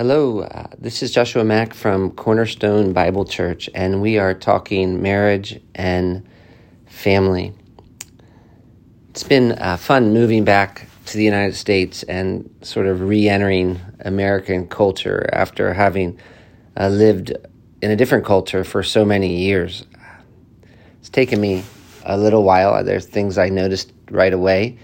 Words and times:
Hello, 0.00 0.40
uh, 0.40 0.66
this 0.78 1.02
is 1.02 1.10
Joshua 1.10 1.44
Mack 1.44 1.74
from 1.74 2.12
Cornerstone 2.12 2.94
Bible 2.94 3.26
Church, 3.26 3.68
and 3.74 4.00
we 4.00 4.16
are 4.16 4.32
talking 4.32 5.02
marriage 5.02 5.60
and 5.74 6.26
family. 6.86 7.52
It's 9.10 9.24
been 9.24 9.52
uh, 9.52 9.76
fun 9.76 10.14
moving 10.14 10.42
back 10.42 10.88
to 11.04 11.18
the 11.18 11.22
United 11.22 11.54
States 11.54 12.02
and 12.04 12.48
sort 12.62 12.86
of 12.86 13.02
re 13.02 13.28
entering 13.28 13.78
American 14.00 14.66
culture 14.68 15.28
after 15.34 15.74
having 15.74 16.18
uh, 16.78 16.88
lived 16.88 17.34
in 17.82 17.90
a 17.90 17.96
different 17.96 18.24
culture 18.24 18.64
for 18.64 18.82
so 18.82 19.04
many 19.04 19.36
years. 19.42 19.84
It's 21.00 21.10
taken 21.10 21.38
me 21.38 21.62
a 22.06 22.16
little 22.16 22.42
while. 22.42 22.82
There's 22.82 23.04
things 23.04 23.36
I 23.36 23.50
noticed 23.50 23.92
right 24.10 24.32
away 24.32 24.78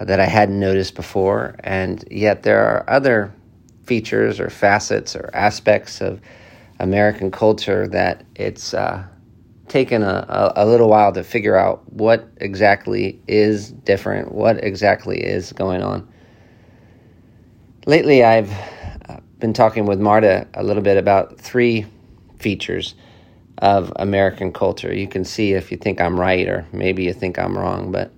uh, 0.00 0.06
that 0.06 0.18
I 0.18 0.26
hadn't 0.26 0.58
noticed 0.58 0.96
before, 0.96 1.54
and 1.60 2.02
yet 2.10 2.42
there 2.42 2.66
are 2.66 2.84
other 2.90 3.32
features 3.86 4.40
or 4.40 4.50
facets 4.50 5.14
or 5.14 5.30
aspects 5.32 6.00
of 6.00 6.20
American 6.78 7.30
culture 7.30 7.86
that 7.88 8.24
it's 8.34 8.74
uh, 8.74 9.04
taken 9.68 10.02
a, 10.02 10.52
a, 10.56 10.64
a, 10.64 10.66
little 10.66 10.88
while 10.88 11.12
to 11.12 11.22
figure 11.24 11.56
out 11.56 11.90
what 11.92 12.28
exactly 12.38 13.20
is 13.26 13.70
different, 13.70 14.32
what 14.32 14.62
exactly 14.62 15.22
is 15.22 15.52
going 15.52 15.82
on. 15.82 16.06
Lately, 17.86 18.24
I've 18.24 18.52
uh, 19.08 19.18
been 19.38 19.52
talking 19.52 19.86
with 19.86 20.00
Marta 20.00 20.46
a 20.54 20.62
little 20.62 20.82
bit 20.82 20.96
about 20.96 21.38
three 21.38 21.86
features 22.38 22.94
of 23.58 23.92
American 23.96 24.52
culture. 24.52 24.94
You 24.94 25.08
can 25.08 25.24
see 25.24 25.52
if 25.52 25.70
you 25.70 25.78
think 25.78 26.00
I'm 26.00 26.18
right 26.18 26.46
or 26.46 26.66
maybe 26.72 27.04
you 27.04 27.12
think 27.12 27.38
I'm 27.38 27.56
wrong, 27.56 27.90
but 27.90 28.12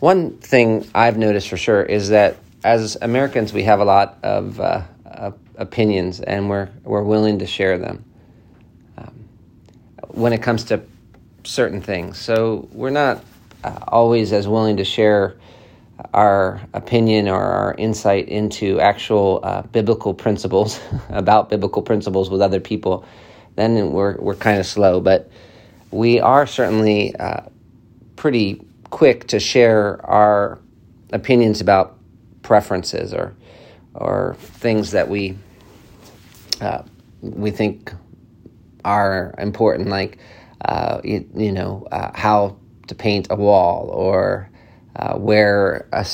one 0.00 0.36
thing 0.38 0.86
I've 0.94 1.16
noticed 1.16 1.48
for 1.48 1.56
sure 1.56 1.82
is 1.82 2.10
that 2.10 2.36
as 2.64 2.96
Americans, 3.02 3.52
we 3.52 3.62
have 3.64 3.80
a 3.80 3.84
lot 3.84 4.18
of 4.22 4.58
uh, 4.58 4.82
uh, 5.06 5.30
opinions, 5.56 6.20
and 6.20 6.48
we're 6.48 6.70
we're 6.82 7.02
willing 7.02 7.40
to 7.40 7.46
share 7.46 7.76
them 7.76 8.04
um, 8.96 9.28
when 10.08 10.32
it 10.32 10.42
comes 10.42 10.64
to 10.64 10.80
certain 11.44 11.82
things. 11.82 12.18
So 12.18 12.66
we're 12.72 12.88
not 12.88 13.22
uh, 13.62 13.78
always 13.86 14.32
as 14.32 14.48
willing 14.48 14.78
to 14.78 14.84
share 14.84 15.36
our 16.12 16.60
opinion 16.72 17.28
or 17.28 17.40
our 17.40 17.74
insight 17.74 18.28
into 18.28 18.80
actual 18.80 19.40
uh, 19.42 19.62
biblical 19.62 20.14
principles 20.14 20.80
about 21.10 21.50
biblical 21.50 21.82
principles 21.82 22.30
with 22.30 22.40
other 22.40 22.60
people. 22.60 23.04
Then 23.56 23.92
we're 23.92 24.16
we're 24.16 24.36
kind 24.36 24.58
of 24.58 24.64
slow, 24.64 25.00
but 25.00 25.30
we 25.90 26.18
are 26.18 26.46
certainly 26.46 27.14
uh, 27.14 27.42
pretty 28.16 28.62
quick 28.88 29.26
to 29.28 29.38
share 29.38 30.04
our 30.06 30.58
opinions 31.12 31.60
about 31.60 31.98
preferences 32.44 33.12
or 33.12 33.34
or 33.94 34.36
things 34.38 34.92
that 34.92 35.08
we 35.08 35.36
uh, 36.60 36.82
we 37.20 37.50
think 37.50 37.92
are 38.84 39.34
important, 39.38 39.88
like 39.88 40.18
uh, 40.64 41.00
you, 41.02 41.28
you, 41.34 41.52
know 41.52 41.86
uh, 41.90 42.10
how 42.14 42.56
to 42.86 42.94
paint 42.94 43.26
a 43.30 43.36
wall 43.36 43.88
or 43.88 44.50
uh, 44.96 45.16
where 45.16 45.88
a, 45.92 46.06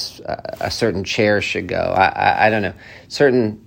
a 0.60 0.70
certain 0.70 1.04
chair 1.04 1.40
should 1.40 1.66
go. 1.68 1.76
I, 1.96 2.06
I, 2.06 2.46
I 2.46 2.50
don't 2.50 2.62
know 2.62 2.74
certain 3.08 3.66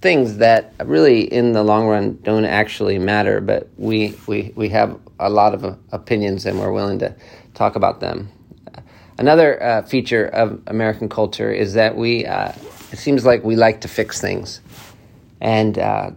things 0.00 0.36
that 0.36 0.74
really 0.84 1.22
in 1.22 1.52
the 1.52 1.62
long 1.62 1.86
run 1.86 2.18
don't 2.22 2.44
actually 2.44 2.98
matter, 2.98 3.40
but 3.40 3.68
we 3.76 4.16
we 4.26 4.52
we 4.54 4.68
have 4.68 4.98
a 5.18 5.30
lot 5.30 5.54
of 5.54 5.78
opinions 5.92 6.44
and 6.46 6.60
we're 6.60 6.72
willing 6.72 6.98
to 6.98 7.14
talk 7.54 7.76
about 7.76 8.00
them. 8.00 8.28
Another 9.16 9.62
uh, 9.62 9.82
feature 9.82 10.26
of 10.26 10.60
American 10.66 11.08
culture 11.08 11.50
is 11.52 11.74
that 11.74 11.96
we, 11.96 12.26
uh, 12.26 12.52
it 12.90 12.98
seems 12.98 13.24
like 13.24 13.44
we 13.44 13.54
like 13.54 13.80
to 13.82 13.88
fix 13.88 14.20
things. 14.20 14.60
And 15.40 15.78
uh, 15.78 16.10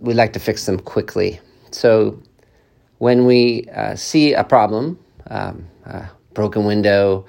we 0.00 0.12
like 0.12 0.34
to 0.34 0.40
fix 0.40 0.66
them 0.66 0.78
quickly. 0.78 1.40
So 1.70 2.20
when 2.98 3.24
we 3.24 3.68
uh, 3.74 3.96
see 3.96 4.34
a 4.34 4.44
problem, 4.44 4.98
um, 5.28 5.66
a 5.86 6.10
broken 6.34 6.66
window, 6.66 7.26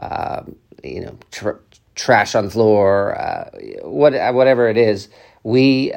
uh, 0.00 0.42
you 0.84 1.00
know, 1.00 1.18
tr- 1.30 1.62
trash 1.94 2.34
on 2.34 2.44
the 2.44 2.50
floor, 2.50 3.18
uh, 3.18 3.50
what, 3.82 4.12
whatever 4.34 4.68
it 4.68 4.76
is, 4.76 5.08
we, 5.44 5.92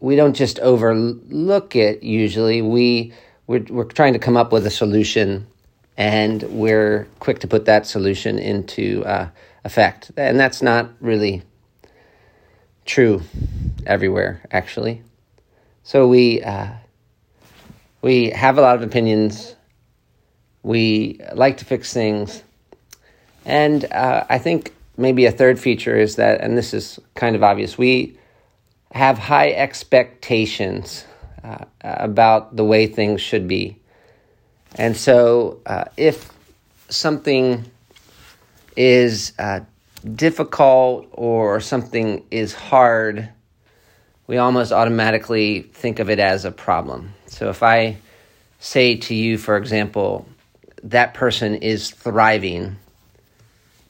we 0.00 0.14
don't 0.14 0.34
just 0.34 0.58
overlook 0.58 1.74
it 1.74 2.02
usually. 2.02 2.60
We, 2.60 3.14
we're, 3.46 3.64
we're 3.70 3.84
trying 3.84 4.12
to 4.12 4.18
come 4.18 4.36
up 4.36 4.52
with 4.52 4.66
a 4.66 4.70
solution 4.70 5.46
and 5.96 6.42
we're 6.44 7.06
quick 7.18 7.40
to 7.40 7.48
put 7.48 7.64
that 7.66 7.86
solution 7.86 8.38
into 8.38 9.04
uh, 9.04 9.28
effect. 9.64 10.10
And 10.16 10.38
that's 10.38 10.62
not 10.62 10.90
really 11.00 11.42
true 12.84 13.22
everywhere, 13.86 14.42
actually. 14.50 15.02
So 15.82 16.08
we 16.08 16.42
uh, 16.42 16.68
we 18.02 18.30
have 18.30 18.58
a 18.58 18.60
lot 18.60 18.76
of 18.76 18.82
opinions. 18.82 19.56
We 20.62 21.20
like 21.34 21.56
to 21.58 21.64
fix 21.64 21.92
things, 21.92 22.42
and 23.44 23.84
uh, 23.92 24.24
I 24.28 24.38
think 24.38 24.74
maybe 25.00 25.24
a 25.24 25.32
third 25.32 25.58
feature 25.58 25.96
is 25.96 26.16
that, 26.16 26.42
and 26.42 26.56
this 26.56 26.74
is 26.74 27.00
kind 27.14 27.34
of 27.34 27.42
obvious, 27.42 27.78
we 27.78 28.18
have 28.92 29.18
high 29.18 29.50
expectations 29.52 31.06
uh, 31.42 31.64
about 31.82 32.54
the 32.56 32.64
way 32.64 32.86
things 32.86 33.20
should 33.20 33.48
be. 33.48 33.79
And 34.76 34.96
so, 34.96 35.60
uh, 35.66 35.84
if 35.96 36.30
something 36.88 37.64
is 38.76 39.32
uh, 39.38 39.60
difficult 40.14 41.08
or 41.12 41.60
something 41.60 42.24
is 42.30 42.54
hard, 42.54 43.28
we 44.26 44.38
almost 44.38 44.72
automatically 44.72 45.62
think 45.62 45.98
of 45.98 46.08
it 46.08 46.20
as 46.20 46.44
a 46.44 46.52
problem. 46.52 47.14
So, 47.26 47.50
if 47.50 47.62
I 47.62 47.96
say 48.60 48.96
to 48.96 49.14
you, 49.14 49.38
for 49.38 49.56
example, 49.56 50.26
that 50.84 51.14
person 51.14 51.56
is 51.56 51.90
thriving, 51.90 52.76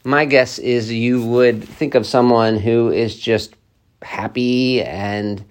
my 0.03 0.25
guess 0.25 0.59
is 0.59 0.91
you 0.91 1.25
would 1.25 1.63
think 1.63 1.95
of 1.95 2.07
someone 2.07 2.57
who 2.57 2.91
is 2.91 3.19
just 3.19 3.55
happy 4.03 4.83
and 4.83 5.45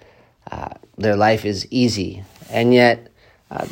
uh, 0.52 0.70
their 0.98 1.16
life 1.16 1.46
is 1.46 1.68
easy. 1.70 2.24
And 2.50 2.74
yet, 2.74 3.12
uh, 3.52 3.68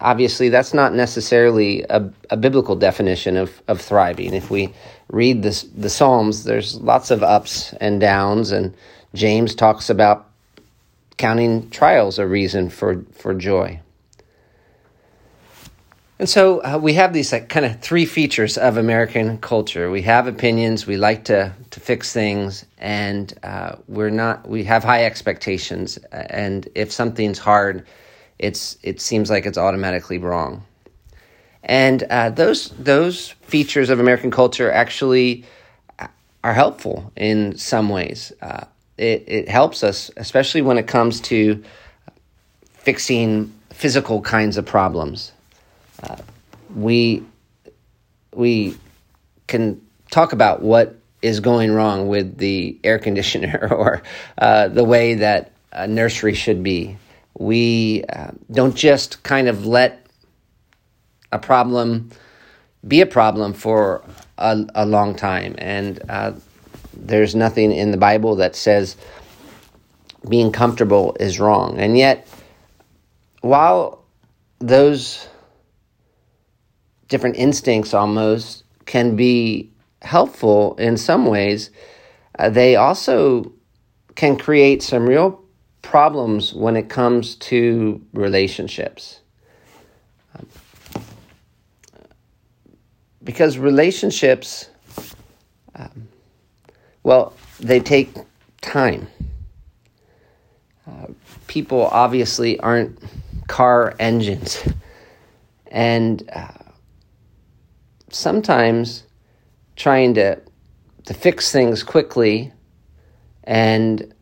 obviously 0.00 0.48
that's 0.48 0.74
not 0.74 0.94
necessarily 0.94 1.82
a, 1.90 2.10
a, 2.30 2.36
biblical 2.36 2.76
definition 2.76 3.36
of, 3.36 3.62
of 3.68 3.80
thriving. 3.80 4.34
If 4.34 4.50
we 4.50 4.72
read 5.08 5.42
this, 5.42 5.62
the 5.62 5.90
Psalms, 5.90 6.44
there's 6.44 6.80
lots 6.80 7.10
of 7.10 7.22
ups 7.22 7.72
and 7.74 8.00
downs, 8.00 8.52
and 8.52 8.74
James 9.14 9.54
talks 9.54 9.90
about 9.90 10.28
counting 11.16 11.70
trials 11.70 12.18
a 12.18 12.26
reason 12.26 12.68
for, 12.68 13.04
for 13.12 13.34
joy. 13.34 13.80
And 16.18 16.28
so 16.28 16.62
uh, 16.62 16.78
we 16.82 16.94
have 16.94 17.12
these 17.12 17.30
like 17.30 17.50
kind 17.50 17.66
of 17.66 17.80
three 17.80 18.06
features 18.06 18.56
of 18.56 18.78
American 18.78 19.36
culture. 19.38 19.90
We 19.90 20.00
have 20.02 20.26
opinions, 20.26 20.86
we 20.86 20.96
like 20.96 21.24
to, 21.24 21.52
to 21.70 21.80
fix 21.80 22.12
things, 22.12 22.64
and 22.78 23.34
uh, 23.42 23.76
we're 23.86 24.10
not. 24.10 24.48
We 24.48 24.64
have 24.64 24.82
high 24.82 25.04
expectations, 25.04 25.98
and 26.12 26.66
if 26.74 26.90
something's 26.90 27.38
hard, 27.38 27.86
it's 28.38 28.76
it 28.82 29.00
seems 29.00 29.30
like 29.30 29.46
it's 29.46 29.58
automatically 29.58 30.18
wrong. 30.18 30.64
And 31.62 32.02
uh, 32.04 32.30
those 32.30 32.70
those 32.70 33.30
features 33.42 33.90
of 33.90 33.98
American 34.00 34.30
culture 34.30 34.70
actually 34.70 35.44
are 36.44 36.54
helpful 36.54 37.12
in 37.16 37.56
some 37.58 37.88
ways. 37.88 38.32
Uh, 38.40 38.64
it 38.96 39.24
it 39.26 39.48
helps 39.48 39.82
us, 39.82 40.10
especially 40.16 40.62
when 40.62 40.78
it 40.78 40.86
comes 40.86 41.20
to 41.22 41.62
fixing 42.74 43.52
physical 43.70 44.20
kinds 44.20 44.56
of 44.56 44.64
problems. 44.64 45.32
Uh, 46.02 46.16
we 46.74 47.24
we 48.32 48.76
can 49.48 49.80
talk 50.10 50.32
about 50.32 50.62
what 50.62 50.96
is 51.22 51.40
going 51.40 51.72
wrong 51.72 52.06
with 52.06 52.38
the 52.38 52.78
air 52.84 52.98
conditioner 52.98 53.68
or 53.72 54.02
uh, 54.38 54.68
the 54.68 54.84
way 54.84 55.14
that 55.14 55.52
a 55.72 55.88
nursery 55.88 56.34
should 56.34 56.62
be 56.62 56.96
we 57.38 58.04
uh, 58.08 58.30
don't 58.50 58.74
just 58.74 59.22
kind 59.22 59.48
of 59.48 59.66
let 59.66 60.06
a 61.32 61.38
problem 61.38 62.10
be 62.86 63.00
a 63.00 63.06
problem 63.06 63.52
for 63.52 64.04
a, 64.38 64.64
a 64.74 64.86
long 64.86 65.14
time. 65.14 65.54
And 65.58 66.00
uh, 66.08 66.32
there's 66.94 67.34
nothing 67.34 67.72
in 67.72 67.90
the 67.90 67.96
Bible 67.96 68.36
that 68.36 68.56
says 68.56 68.96
being 70.28 70.52
comfortable 70.52 71.16
is 71.20 71.38
wrong. 71.38 71.78
And 71.78 71.98
yet, 71.98 72.28
while 73.40 74.04
those 74.58 75.28
different 77.08 77.36
instincts 77.36 77.92
almost 77.92 78.64
can 78.86 79.16
be 79.16 79.70
helpful 80.02 80.74
in 80.76 80.96
some 80.96 81.26
ways, 81.26 81.70
uh, 82.38 82.48
they 82.48 82.76
also 82.76 83.52
can 84.14 84.36
create 84.36 84.82
some 84.82 85.06
real 85.06 85.42
problems 85.86 86.52
when 86.52 86.74
it 86.74 86.88
comes 86.88 87.36
to 87.36 88.04
relationships. 88.12 89.20
Because 93.22 93.56
relationships, 93.56 94.68
um, 95.76 96.08
well, 97.04 97.34
they 97.60 97.78
take 97.78 98.12
time. 98.62 99.06
Uh, 100.88 101.06
people 101.46 101.86
obviously 101.86 102.58
aren't 102.58 102.98
car 103.46 103.94
engines. 104.00 104.68
And 105.68 106.28
uh, 106.32 106.48
sometimes 108.10 109.04
trying 109.76 110.14
to, 110.14 110.40
to 111.04 111.14
fix 111.14 111.52
things 111.52 111.84
quickly 111.84 112.52
and 113.44 114.12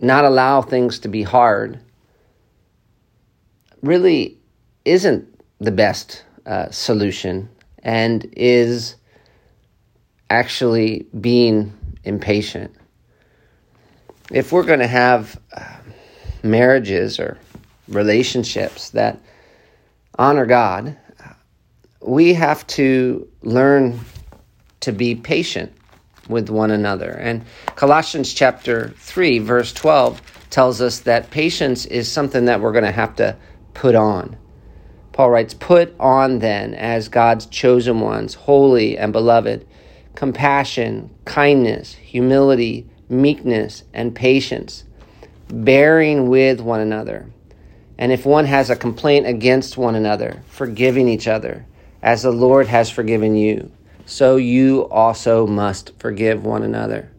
not 0.00 0.24
allow 0.24 0.62
things 0.62 0.98
to 1.00 1.08
be 1.08 1.22
hard 1.22 1.80
really 3.82 4.38
isn't 4.84 5.28
the 5.60 5.70
best 5.70 6.24
uh, 6.46 6.70
solution 6.70 7.48
and 7.82 8.28
is 8.36 8.96
actually 10.30 11.06
being 11.20 11.72
impatient. 12.04 12.74
If 14.30 14.52
we're 14.52 14.64
going 14.64 14.80
to 14.80 14.86
have 14.86 15.40
uh, 15.56 15.76
marriages 16.42 17.18
or 17.20 17.38
relationships 17.88 18.90
that 18.90 19.20
honor 20.18 20.46
God, 20.46 20.96
we 22.00 22.34
have 22.34 22.66
to 22.68 23.28
learn 23.42 24.00
to 24.80 24.92
be 24.92 25.14
patient 25.14 25.72
with 26.28 26.48
one 26.50 26.70
another. 26.70 27.10
And 27.10 27.44
Colossians 27.76 28.32
chapter 28.32 28.94
3, 28.96 29.38
verse 29.40 29.72
12 29.72 30.22
tells 30.50 30.80
us 30.80 31.00
that 31.00 31.30
patience 31.30 31.86
is 31.86 32.10
something 32.10 32.44
that 32.44 32.60
we're 32.60 32.72
going 32.72 32.84
to 32.84 32.92
have 32.92 33.16
to 33.16 33.36
put 33.74 33.94
on. 33.94 34.36
Paul 35.12 35.30
writes, 35.30 35.54
Put 35.54 35.94
on 35.98 36.40
then, 36.40 36.74
as 36.74 37.08
God's 37.08 37.46
chosen 37.46 38.00
ones, 38.00 38.34
holy 38.34 38.98
and 38.98 39.12
beloved, 39.12 39.66
compassion, 40.14 41.10
kindness, 41.24 41.94
humility, 41.94 42.88
meekness, 43.08 43.84
and 43.92 44.14
patience, 44.14 44.84
bearing 45.48 46.28
with 46.28 46.60
one 46.60 46.80
another. 46.80 47.30
And 47.96 48.10
if 48.10 48.26
one 48.26 48.46
has 48.46 48.70
a 48.70 48.76
complaint 48.76 49.26
against 49.26 49.76
one 49.76 49.94
another, 49.94 50.42
forgiving 50.48 51.08
each 51.08 51.28
other, 51.28 51.66
as 52.02 52.22
the 52.22 52.32
Lord 52.32 52.66
has 52.66 52.90
forgiven 52.90 53.36
you 53.36 53.70
so 54.06 54.36
you 54.36 54.88
also 54.88 55.46
must 55.46 55.92
forgive 55.98 56.44
one 56.44 56.62
another. 56.62 57.10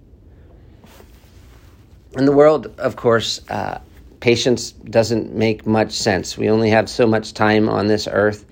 In 2.17 2.25
the 2.25 2.31
world, 2.31 2.67
of 2.77 2.95
course, 2.95 3.41
uh, 3.49 3.79
patience 4.19 4.71
doesn't 4.71 5.33
make 5.33 5.65
much 5.65 5.91
sense. 5.91 6.37
We 6.37 6.49
only 6.49 6.69
have 6.69 6.89
so 6.89 7.05
much 7.05 7.33
time 7.33 7.67
on 7.67 7.87
this 7.87 8.07
earth. 8.09 8.45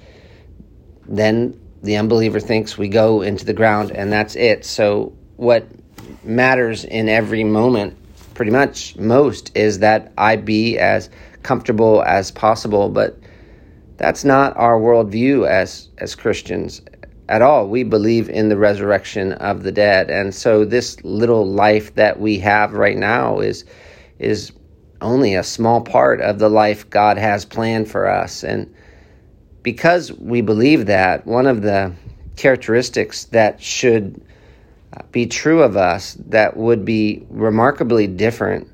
Then 1.08 1.60
the 1.82 1.98
unbeliever 1.98 2.40
thinks 2.40 2.78
we 2.78 2.90
go 2.90 3.22
into 3.22 3.46
the 3.46 3.54
ground 3.54 3.92
and 3.92 4.12
that's 4.12 4.36
it. 4.36 4.66
So, 4.66 5.14
what 5.38 5.68
matters 6.24 6.86
in 6.86 7.10
every 7.10 7.44
moment, 7.44 7.98
pretty 8.34 8.52
much 8.52 8.96
most, 8.98 9.56
is 9.56 9.80
that 9.80 10.12
I 10.18 10.36
be 10.36 10.78
as 10.78 11.10
comfortable 11.42 12.04
as 12.04 12.32
possible. 12.32 12.90
But 12.90 13.18
that's 13.98 14.24
not 14.24 14.58
our 14.58 14.80
worldview 14.80 15.48
as, 15.48 15.90
as 15.98 16.16
Christians 16.16 16.82
at 17.30 17.42
all. 17.42 17.68
We 17.68 17.84
believe 17.84 18.30
in 18.30 18.50
the 18.50 18.58
resurrection 18.58 19.34
of 19.34 19.64
the 19.64 19.72
dead. 19.72 20.10
And 20.10 20.34
so 20.34 20.66
this 20.66 21.02
little 21.04 21.46
life 21.46 21.96
that 21.96 22.20
we 22.20 22.40
have 22.40 22.74
right 22.74 22.98
now 22.98 23.40
is 23.40 23.66
is 24.20 24.52
only 25.02 25.36
a 25.36 25.44
small 25.44 25.82
part 25.82 26.22
of 26.22 26.40
the 26.40 26.50
life 26.50 26.90
God 26.90 27.18
has 27.18 27.44
planned 27.44 27.90
for 27.90 28.08
us. 28.08 28.44
And 28.44 28.74
because 29.62 30.12
we 30.14 30.42
believe 30.42 30.86
that, 30.86 31.26
one 31.26 31.48
of 31.48 31.62
the 31.62 31.94
characteristics 32.36 33.26
that 33.26 33.62
should 33.62 34.22
be 35.12 35.26
true 35.26 35.64
of 35.64 35.76
us 35.76 36.18
that 36.28 36.56
would 36.56 36.86
be 36.86 37.26
remarkably 37.30 38.08
different 38.08 38.70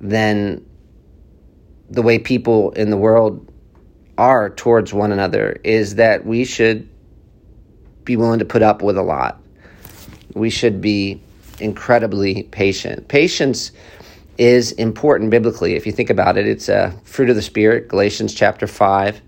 than 0.00 0.64
the 1.90 2.02
way 2.02 2.18
people 2.18 2.70
in 2.72 2.90
the 2.90 2.96
world 2.96 3.50
are 4.16 4.50
towards 4.50 4.92
one 4.94 5.12
another 5.12 5.58
is 5.64 5.96
that 5.96 6.24
we 6.24 6.44
should 6.44 6.88
be 8.04 8.16
willing 8.16 8.38
to 8.38 8.44
put 8.44 8.62
up 8.62 8.82
with 8.82 8.96
a 8.96 9.02
lot. 9.02 9.40
We 10.34 10.50
should 10.50 10.80
be 10.80 11.20
incredibly 11.60 12.44
patient. 12.44 13.08
Patience 13.08 13.72
is 14.38 14.72
important 14.72 15.30
biblically. 15.30 15.74
If 15.74 15.86
you 15.86 15.92
think 15.92 16.10
about 16.10 16.36
it, 16.36 16.46
it's 16.46 16.68
a 16.68 16.94
fruit 17.04 17.30
of 17.30 17.36
the 17.36 17.42
Spirit, 17.42 17.88
Galatians 17.88 18.34
chapter 18.34 18.66
5. 18.66 19.20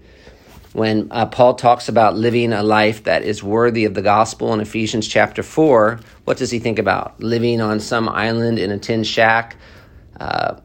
When 0.73 1.09
uh, 1.11 1.27
Paul 1.27 1.55
talks 1.55 1.89
about 1.89 2.17
living 2.17 2.53
a 2.53 2.63
life 2.63 3.05
that 3.05 3.23
is 3.23 3.43
worthy 3.43 3.85
of 3.87 3.95
the 3.95 4.03
gospel 4.03 4.53
in 4.53 4.61
Ephesians 4.61 5.09
chapter 5.09 5.43
4, 5.43 6.01
what 6.25 6.37
does 6.37 6.51
he 6.51 6.59
think 6.59 6.79
about? 6.79 7.19
Living 7.21 7.61
on 7.61 7.81
some 7.81 8.09
island 8.09 8.59
in 8.59 8.71
a 8.71 8.79
tin 8.79 9.05
shack, 9.05 9.57
uh, 10.21 10.57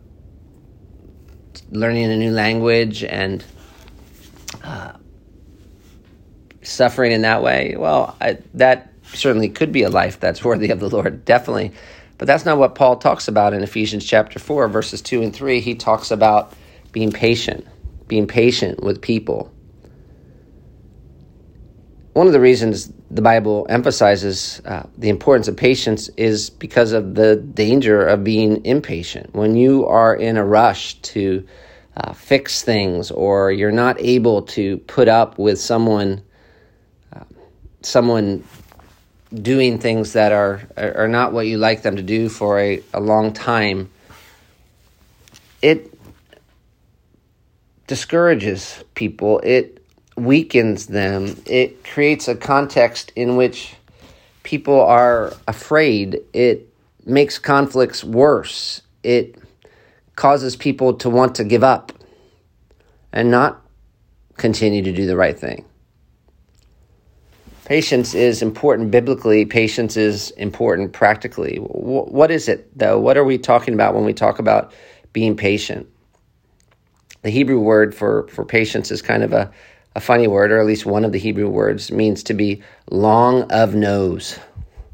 learning 1.69 2.11
a 2.11 2.17
new 2.17 2.31
language, 2.31 3.03
and 3.03 3.45
uh, 4.63 4.93
suffering 6.63 7.11
in 7.11 7.21
that 7.21 7.43
way, 7.43 7.75
well, 7.77 8.15
I, 8.21 8.39
that 8.55 8.91
certainly 9.03 9.49
could 9.49 9.71
be 9.71 9.83
a 9.83 9.89
life 9.89 10.19
that's 10.19 10.43
worthy 10.43 10.69
of 10.69 10.79
the 10.79 10.89
Lord, 10.89 11.25
definitely. 11.25 11.71
But 12.17 12.27
that's 12.27 12.45
not 12.45 12.57
what 12.57 12.75
Paul 12.75 12.97
talks 12.97 13.27
about 13.27 13.53
in 13.53 13.63
Ephesians 13.63 14.05
chapter 14.05 14.37
4, 14.37 14.67
verses 14.67 15.01
2 15.01 15.23
and 15.23 15.33
3. 15.33 15.59
He 15.59 15.75
talks 15.75 16.11
about 16.11 16.53
being 16.91 17.11
patient, 17.11 17.65
being 18.07 18.27
patient 18.27 18.83
with 18.83 19.01
people. 19.01 19.51
One 22.13 22.27
of 22.27 22.33
the 22.33 22.41
reasons 22.41 22.91
the 23.09 23.21
Bible 23.21 23.65
emphasizes 23.69 24.61
uh, 24.65 24.83
the 24.97 25.09
importance 25.09 25.47
of 25.47 25.55
patience 25.55 26.09
is 26.09 26.49
because 26.49 26.91
of 26.91 27.15
the 27.15 27.37
danger 27.37 28.05
of 28.05 28.23
being 28.23 28.63
impatient. 28.65 29.33
When 29.33 29.55
you 29.55 29.87
are 29.87 30.13
in 30.13 30.37
a 30.37 30.45
rush 30.45 30.95
to 31.01 31.47
uh, 31.95 32.13
fix 32.13 32.63
things 32.63 33.11
or 33.11 33.51
you're 33.51 33.71
not 33.71 33.99
able 33.99 34.43
to 34.43 34.77
put 34.77 35.07
up 35.07 35.39
with 35.39 35.59
someone 35.59 36.21
someone 37.81 38.43
doing 39.33 39.79
things 39.79 40.13
that 40.13 40.31
are 40.31 40.67
are 40.77 41.07
not 41.07 41.33
what 41.33 41.47
you 41.47 41.57
like 41.57 41.83
them 41.83 41.95
to 41.95 42.03
do 42.03 42.29
for 42.29 42.59
a, 42.59 42.83
a 42.93 42.99
long 42.99 43.33
time, 43.33 43.89
it 45.61 45.93
discourages 47.87 48.83
people. 48.95 49.39
It 49.43 49.83
weakens 50.15 50.87
them. 50.87 51.35
It 51.45 51.83
creates 51.83 52.27
a 52.27 52.35
context 52.35 53.11
in 53.15 53.35
which 53.35 53.75
people 54.43 54.79
are 54.79 55.33
afraid. 55.47 56.21
It 56.33 56.73
makes 57.05 57.39
conflicts 57.39 58.03
worse. 58.03 58.81
It 59.03 59.35
causes 60.15 60.55
people 60.55 60.93
to 60.95 61.09
want 61.09 61.35
to 61.35 61.43
give 61.43 61.63
up 61.63 61.91
and 63.11 63.31
not 63.31 63.61
continue 64.37 64.83
to 64.83 64.91
do 64.93 65.05
the 65.05 65.15
right 65.15 65.37
thing. 65.37 65.65
Patience 67.71 68.13
is 68.13 68.41
important 68.41 68.91
biblically. 68.91 69.45
Patience 69.45 69.95
is 69.95 70.31
important 70.31 70.91
practically. 70.91 71.55
What 71.55 72.29
is 72.29 72.49
it, 72.49 72.77
though? 72.77 72.99
What 72.99 73.15
are 73.15 73.23
we 73.23 73.37
talking 73.37 73.73
about 73.73 73.95
when 73.95 74.03
we 74.03 74.11
talk 74.11 74.39
about 74.39 74.73
being 75.13 75.37
patient? 75.37 75.87
The 77.21 77.29
Hebrew 77.29 77.61
word 77.61 77.95
for, 77.95 78.27
for 78.27 78.43
patience 78.43 78.91
is 78.91 79.01
kind 79.01 79.23
of 79.23 79.31
a, 79.31 79.49
a 79.95 80.01
funny 80.01 80.27
word, 80.27 80.51
or 80.51 80.59
at 80.59 80.65
least 80.65 80.85
one 80.85 81.05
of 81.05 81.13
the 81.13 81.17
Hebrew 81.17 81.47
words 81.47 81.93
means 81.93 82.23
to 82.23 82.33
be 82.33 82.61
long 82.89 83.49
of 83.53 83.73
nose. 83.73 84.37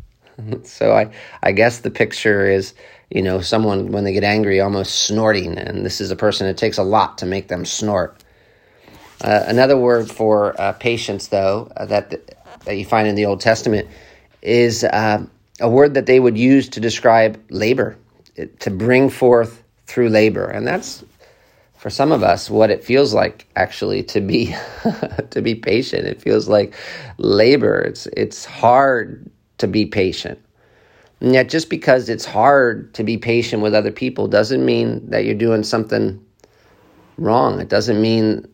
so 0.63 0.95
I, 0.95 1.09
I 1.41 1.53
guess 1.53 1.79
the 1.79 1.89
picture 1.89 2.47
is, 2.47 2.75
you 3.09 3.23
know, 3.23 3.41
someone 3.41 3.91
when 3.91 4.03
they 4.03 4.13
get 4.13 4.23
angry 4.23 4.61
almost 4.61 5.07
snorting, 5.07 5.57
and 5.57 5.83
this 5.83 5.99
is 5.99 6.11
a 6.11 6.15
person 6.15 6.45
it 6.45 6.57
takes 6.57 6.77
a 6.77 6.83
lot 6.83 7.17
to 7.17 7.25
make 7.25 7.47
them 7.47 7.65
snort. 7.65 8.23
Uh, 9.21 9.43
another 9.47 9.75
word 9.75 10.11
for 10.11 10.59
uh, 10.61 10.73
patience, 10.73 11.29
though, 11.29 11.71
uh, 11.75 11.87
that 11.87 12.36
that 12.65 12.77
you 12.77 12.85
find 12.85 13.07
in 13.07 13.15
the 13.15 13.25
Old 13.25 13.41
Testament 13.41 13.87
is 14.41 14.83
uh, 14.83 15.25
a 15.59 15.69
word 15.69 15.93
that 15.95 16.05
they 16.05 16.19
would 16.19 16.37
use 16.37 16.69
to 16.69 16.79
describe 16.79 17.41
labor, 17.49 17.97
to 18.59 18.69
bring 18.69 19.09
forth 19.09 19.63
through 19.85 20.09
labor. 20.09 20.45
And 20.45 20.67
that's 20.67 21.03
for 21.77 21.89
some 21.89 22.11
of 22.11 22.23
us 22.23 22.49
what 22.49 22.69
it 22.69 22.83
feels 22.83 23.13
like 23.13 23.47
actually 23.55 24.03
to 24.03 24.21
be 24.21 24.55
to 25.29 25.41
be 25.41 25.55
patient. 25.55 26.05
It 26.05 26.21
feels 26.21 26.47
like 26.47 26.73
labor. 27.17 27.79
It's 27.79 28.07
it's 28.07 28.45
hard 28.45 29.29
to 29.59 29.67
be 29.67 29.85
patient. 29.85 30.39
And 31.19 31.33
yet 31.33 31.49
just 31.49 31.69
because 31.69 32.09
it's 32.09 32.25
hard 32.25 32.93
to 32.95 33.03
be 33.03 33.17
patient 33.17 33.63
with 33.63 33.73
other 33.73 33.91
people 33.91 34.27
doesn't 34.27 34.63
mean 34.63 35.09
that 35.09 35.25
you're 35.25 35.35
doing 35.35 35.63
something 35.63 36.23
wrong. 37.17 37.59
It 37.59 37.69
doesn't 37.69 37.99
mean 37.99 38.47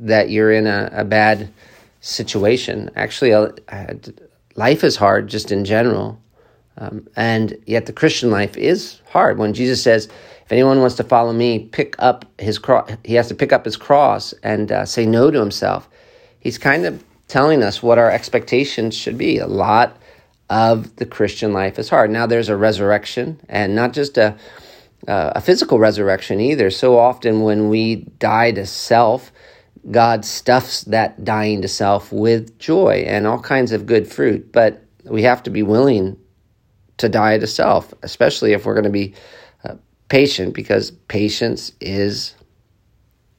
that 0.00 0.28
you're 0.28 0.52
in 0.52 0.66
a, 0.66 0.90
a 0.92 1.04
bad 1.04 1.50
situation. 2.02 2.90
Actually, 2.94 3.32
uh, 3.32 3.46
life 4.56 4.84
is 4.84 4.96
hard 4.96 5.28
just 5.28 5.50
in 5.50 5.64
general. 5.64 6.20
Um, 6.76 7.08
and 7.16 7.56
yet 7.66 7.86
the 7.86 7.92
Christian 7.92 8.30
life 8.30 8.56
is 8.56 9.00
hard. 9.10 9.38
When 9.38 9.54
Jesus 9.54 9.82
says, 9.82 10.06
if 10.44 10.52
anyone 10.52 10.80
wants 10.80 10.96
to 10.96 11.04
follow 11.04 11.32
me, 11.32 11.60
pick 11.60 11.94
up 11.98 12.24
his 12.38 12.58
cross, 12.58 12.90
he 13.04 13.14
has 13.14 13.28
to 13.28 13.34
pick 13.34 13.52
up 13.52 13.64
his 13.64 13.76
cross 13.76 14.34
and 14.42 14.70
uh, 14.72 14.84
say 14.84 15.06
no 15.06 15.30
to 15.30 15.38
himself. 15.38 15.88
He's 16.40 16.58
kind 16.58 16.84
of 16.84 17.02
telling 17.28 17.62
us 17.62 17.82
what 17.82 17.98
our 17.98 18.10
expectations 18.10 18.94
should 18.94 19.16
be. 19.16 19.38
A 19.38 19.46
lot 19.46 19.96
of 20.50 20.96
the 20.96 21.06
Christian 21.06 21.52
life 21.52 21.78
is 21.78 21.88
hard. 21.88 22.10
Now 22.10 22.26
there's 22.26 22.48
a 22.48 22.56
resurrection, 22.56 23.40
and 23.48 23.74
not 23.74 23.92
just 23.92 24.18
a 24.18 24.36
uh, 25.08 25.32
a 25.34 25.40
physical 25.40 25.78
resurrection 25.78 26.40
either. 26.40 26.70
So 26.70 26.98
often 26.98 27.40
when 27.40 27.68
we 27.68 27.96
die 28.18 28.52
to 28.52 28.66
self, 28.66 29.32
God 29.90 30.24
stuffs 30.24 30.82
that 30.82 31.24
dying 31.24 31.62
to 31.62 31.68
self 31.68 32.12
with 32.12 32.58
joy 32.58 33.04
and 33.06 33.26
all 33.26 33.40
kinds 33.40 33.72
of 33.72 33.86
good 33.86 34.10
fruit. 34.10 34.52
But 34.52 34.82
we 35.04 35.22
have 35.24 35.42
to 35.44 35.50
be 35.50 35.62
willing 35.62 36.16
to 36.98 37.08
die 37.08 37.38
to 37.38 37.46
self, 37.46 37.92
especially 38.02 38.52
if 38.52 38.64
we're 38.64 38.74
going 38.74 38.84
to 38.84 38.90
be 38.90 39.14
uh, 39.64 39.74
patient, 40.08 40.54
because 40.54 40.92
patience 41.08 41.72
is 41.80 42.34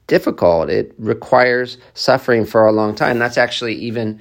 difficult. 0.06 0.68
It 0.68 0.94
requires 0.98 1.78
suffering 1.94 2.44
for 2.44 2.66
a 2.66 2.72
long 2.72 2.94
time. 2.94 3.18
That's 3.18 3.38
actually 3.38 3.74
even 3.76 4.20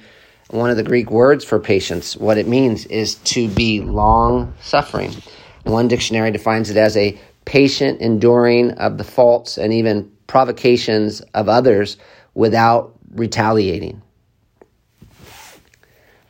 one 0.49 0.69
of 0.69 0.77
the 0.77 0.83
Greek 0.83 1.11
words 1.11 1.43
for 1.43 1.59
patience. 1.59 2.15
What 2.15 2.37
it 2.37 2.47
means 2.47 2.85
is 2.85 3.15
to 3.15 3.49
be 3.49 3.81
long 3.81 4.53
suffering. 4.61 5.13
One 5.63 5.87
dictionary 5.87 6.31
defines 6.31 6.69
it 6.69 6.77
as 6.77 6.95
a 6.95 7.19
patient 7.45 7.99
enduring 7.99 8.71
of 8.71 8.97
the 8.97 9.03
faults 9.03 9.57
and 9.57 9.73
even 9.73 10.11
provocations 10.27 11.21
of 11.33 11.49
others 11.49 11.97
without 12.33 12.93
retaliating. 13.11 14.01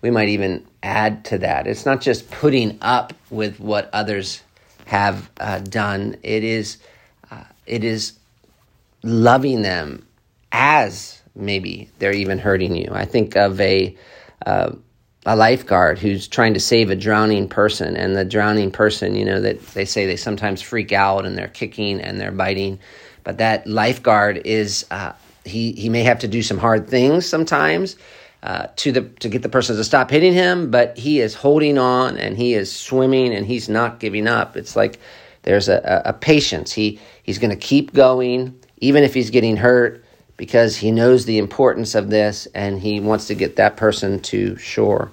We 0.02 0.12
might 0.12 0.30
even 0.30 0.68
add 0.82 1.26
to 1.26 1.38
that. 1.40 1.66
It's 1.68 1.86
not 1.86 2.02
just 2.02 2.30
putting 2.30 2.78
up 2.82 3.14
with 3.30 3.60
what 3.60 3.90
others 3.94 4.44
have 4.86 5.30
uh, 5.40 5.60
done. 5.60 6.18
It 6.24 6.44
is, 6.44 6.78
uh, 7.32 7.46
it 7.66 7.84
is 7.84 8.14
loving 9.02 9.62
them 9.62 10.06
as 10.52 11.22
maybe 11.36 11.90
they're 12.00 12.14
even 12.14 12.38
hurting 12.38 12.76
you. 12.76 12.90
I 12.92 13.06
think 13.06 13.36
of 13.36 13.60
a 13.62 13.96
uh, 14.46 14.72
a 15.26 15.36
lifeguard 15.38 16.00
who's 16.00 16.28
trying 16.28 16.54
to 16.54 16.60
save 16.60 16.90
a 16.90 16.96
drowning 16.96 17.48
person, 17.48 17.96
and 17.96 18.16
the 18.16 18.26
drowning 18.26 18.72
person, 18.72 19.16
you 19.16 19.24
know, 19.24 19.40
that 19.40 19.62
they 19.68 19.86
say 19.86 20.06
they 20.06 20.18
sometimes 20.18 20.62
freak 20.62 20.92
out 20.92 21.26
and 21.26 21.38
they're 21.38 21.48
kicking 21.48 22.02
and 22.02 22.20
they're 22.20 22.32
biting, 22.32 22.80
but 23.24 23.38
that 23.38 23.68
lifeguard 23.68 24.42
is 24.46 24.86
uh, 24.92 25.14
he 25.46 25.72
he 25.74 25.90
may 25.90 26.04
have 26.04 26.20
to 26.20 26.28
do 26.28 26.42
some 26.42 26.58
hard 26.58 26.88
things 26.88 27.26
sometimes. 27.26 27.96
Uh, 28.42 28.68
to 28.76 28.92
the 28.92 29.02
to 29.22 29.30
get 29.30 29.42
the 29.42 29.48
person 29.48 29.78
to 29.78 29.84
stop 29.86 30.10
hitting 30.10 30.34
him, 30.34 30.70
but 30.70 30.98
he 30.98 31.22
is 31.22 31.34
holding 31.34 31.78
on 31.78 32.18
and 32.18 32.36
he 32.36 32.54
is 32.54 32.70
swimming 32.70 33.34
and 33.34 33.46
he's 33.46 33.70
not 33.70 34.02
giving 34.02 34.28
up. 34.28 34.58
It's 34.58 34.76
like 34.76 35.00
there's 35.44 35.70
a, 35.70 36.04
a, 36.06 36.10
a 36.10 36.14
patience. 36.14 36.74
He 36.74 37.00
he's 37.24 37.40
going 37.40 37.52
to 37.52 37.56
keep 37.56 37.94
going 37.94 38.60
even 38.84 39.06
if 39.06 39.14
he's 39.14 39.30
getting 39.30 39.56
hurt 39.56 40.04
because 40.36 40.76
he 40.76 40.92
knows 40.92 41.24
the 41.24 41.38
importance 41.38 41.96
of 41.96 42.10
this 42.10 42.48
and 42.54 42.80
he 42.80 43.00
wants 43.00 43.28
to 43.28 43.36
get 43.36 43.56
that 43.56 43.78
person 43.78 44.20
to 44.20 44.58
shore. 44.58 45.10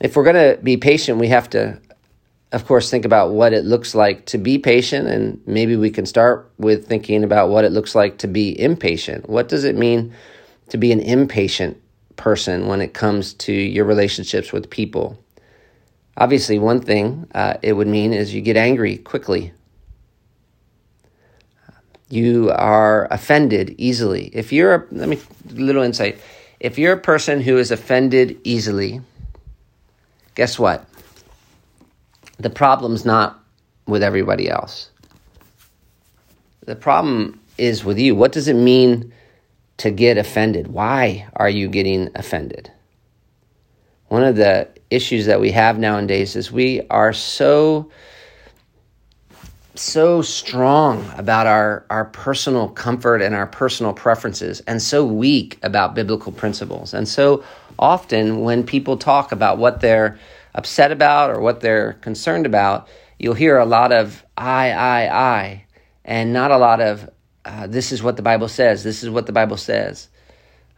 If 0.00 0.16
we're 0.16 0.24
going 0.24 0.56
to 0.56 0.62
be 0.62 0.78
patient, 0.78 1.18
we 1.18 1.28
have 1.28 1.50
to, 1.50 1.78
of 2.54 2.66
course, 2.66 2.90
think 2.90 3.04
about 3.04 3.32
what 3.32 3.52
it 3.52 3.64
looks 3.64 3.94
like 3.94 4.26
to 4.26 4.38
be 4.38 4.58
patient, 4.58 5.08
and 5.08 5.40
maybe 5.46 5.76
we 5.76 5.90
can 5.90 6.06
start 6.06 6.50
with 6.58 6.86
thinking 6.86 7.24
about 7.24 7.50
what 7.50 7.64
it 7.64 7.72
looks 7.72 7.94
like 7.94 8.18
to 8.18 8.28
be 8.28 8.58
impatient. 8.58 9.28
What 9.28 9.48
does 9.48 9.64
it 9.64 9.76
mean 9.76 10.14
to 10.70 10.78
be 10.78 10.92
an 10.92 11.00
impatient 11.00 11.80
person 12.16 12.66
when 12.66 12.80
it 12.80 12.94
comes 12.94 13.34
to 13.34 13.52
your 13.52 13.84
relationships 13.84 14.52
with 14.52 14.70
people? 14.70 15.18
Obviously, 16.16 16.58
one 16.58 16.80
thing 16.80 17.26
uh, 17.34 17.54
it 17.60 17.72
would 17.74 17.88
mean 17.88 18.12
is 18.12 18.32
you 18.32 18.40
get 18.40 18.56
angry 18.56 18.98
quickly 18.98 19.52
you 22.14 22.50
are 22.50 23.08
offended 23.10 23.74
easily. 23.76 24.26
If 24.32 24.52
you're, 24.52 24.74
a, 24.74 24.86
let 24.92 25.08
me, 25.08 25.20
little 25.50 25.82
insight. 25.82 26.20
If 26.60 26.78
you're 26.78 26.92
a 26.92 27.00
person 27.00 27.40
who 27.40 27.58
is 27.58 27.70
offended 27.70 28.38
easily, 28.44 29.00
guess 30.34 30.58
what? 30.58 30.86
The 32.38 32.50
problem's 32.50 33.04
not 33.04 33.40
with 33.86 34.02
everybody 34.02 34.48
else. 34.48 34.90
The 36.66 36.76
problem 36.76 37.40
is 37.58 37.84
with 37.84 37.98
you. 37.98 38.14
What 38.14 38.32
does 38.32 38.48
it 38.48 38.54
mean 38.54 39.12
to 39.78 39.90
get 39.90 40.18
offended? 40.18 40.68
Why 40.68 41.28
are 41.36 41.48
you 41.48 41.68
getting 41.68 42.10
offended? 42.14 42.70
One 44.08 44.22
of 44.22 44.36
the 44.36 44.68
issues 44.90 45.26
that 45.26 45.40
we 45.40 45.50
have 45.50 45.78
nowadays 45.78 46.36
is 46.36 46.52
we 46.52 46.82
are 46.88 47.12
so 47.12 47.90
so 49.76 50.22
strong 50.22 51.04
about 51.16 51.48
our, 51.48 51.84
our 51.90 52.04
personal 52.04 52.68
comfort 52.68 53.20
and 53.20 53.34
our 53.34 53.46
personal 53.46 53.92
preferences 53.92 54.60
and 54.68 54.80
so 54.80 55.04
weak 55.04 55.58
about 55.64 55.96
biblical 55.96 56.30
principles. 56.30 56.94
And 56.94 57.08
so 57.08 57.42
often 57.76 58.42
when 58.42 58.64
people 58.64 58.96
talk 58.96 59.32
about 59.32 59.58
what 59.58 59.80
they're 59.80 60.16
upset 60.54 60.92
about 60.92 61.30
or 61.30 61.40
what 61.40 61.60
they're 61.60 61.94
concerned 61.94 62.46
about, 62.46 62.88
you'll 63.18 63.34
hear 63.34 63.58
a 63.58 63.64
lot 63.66 63.92
of 63.92 64.24
I, 64.36 64.70
I, 64.70 65.08
I, 65.16 65.64
and 66.04 66.32
not 66.32 66.50
a 66.50 66.58
lot 66.58 66.80
of 66.80 67.10
uh, 67.44 67.66
this 67.66 67.92
is 67.92 68.02
what 68.02 68.16
the 68.16 68.22
Bible 68.22 68.48
says, 68.48 68.84
this 68.84 69.02
is 69.02 69.10
what 69.10 69.26
the 69.26 69.32
Bible 69.32 69.56
says, 69.56 70.08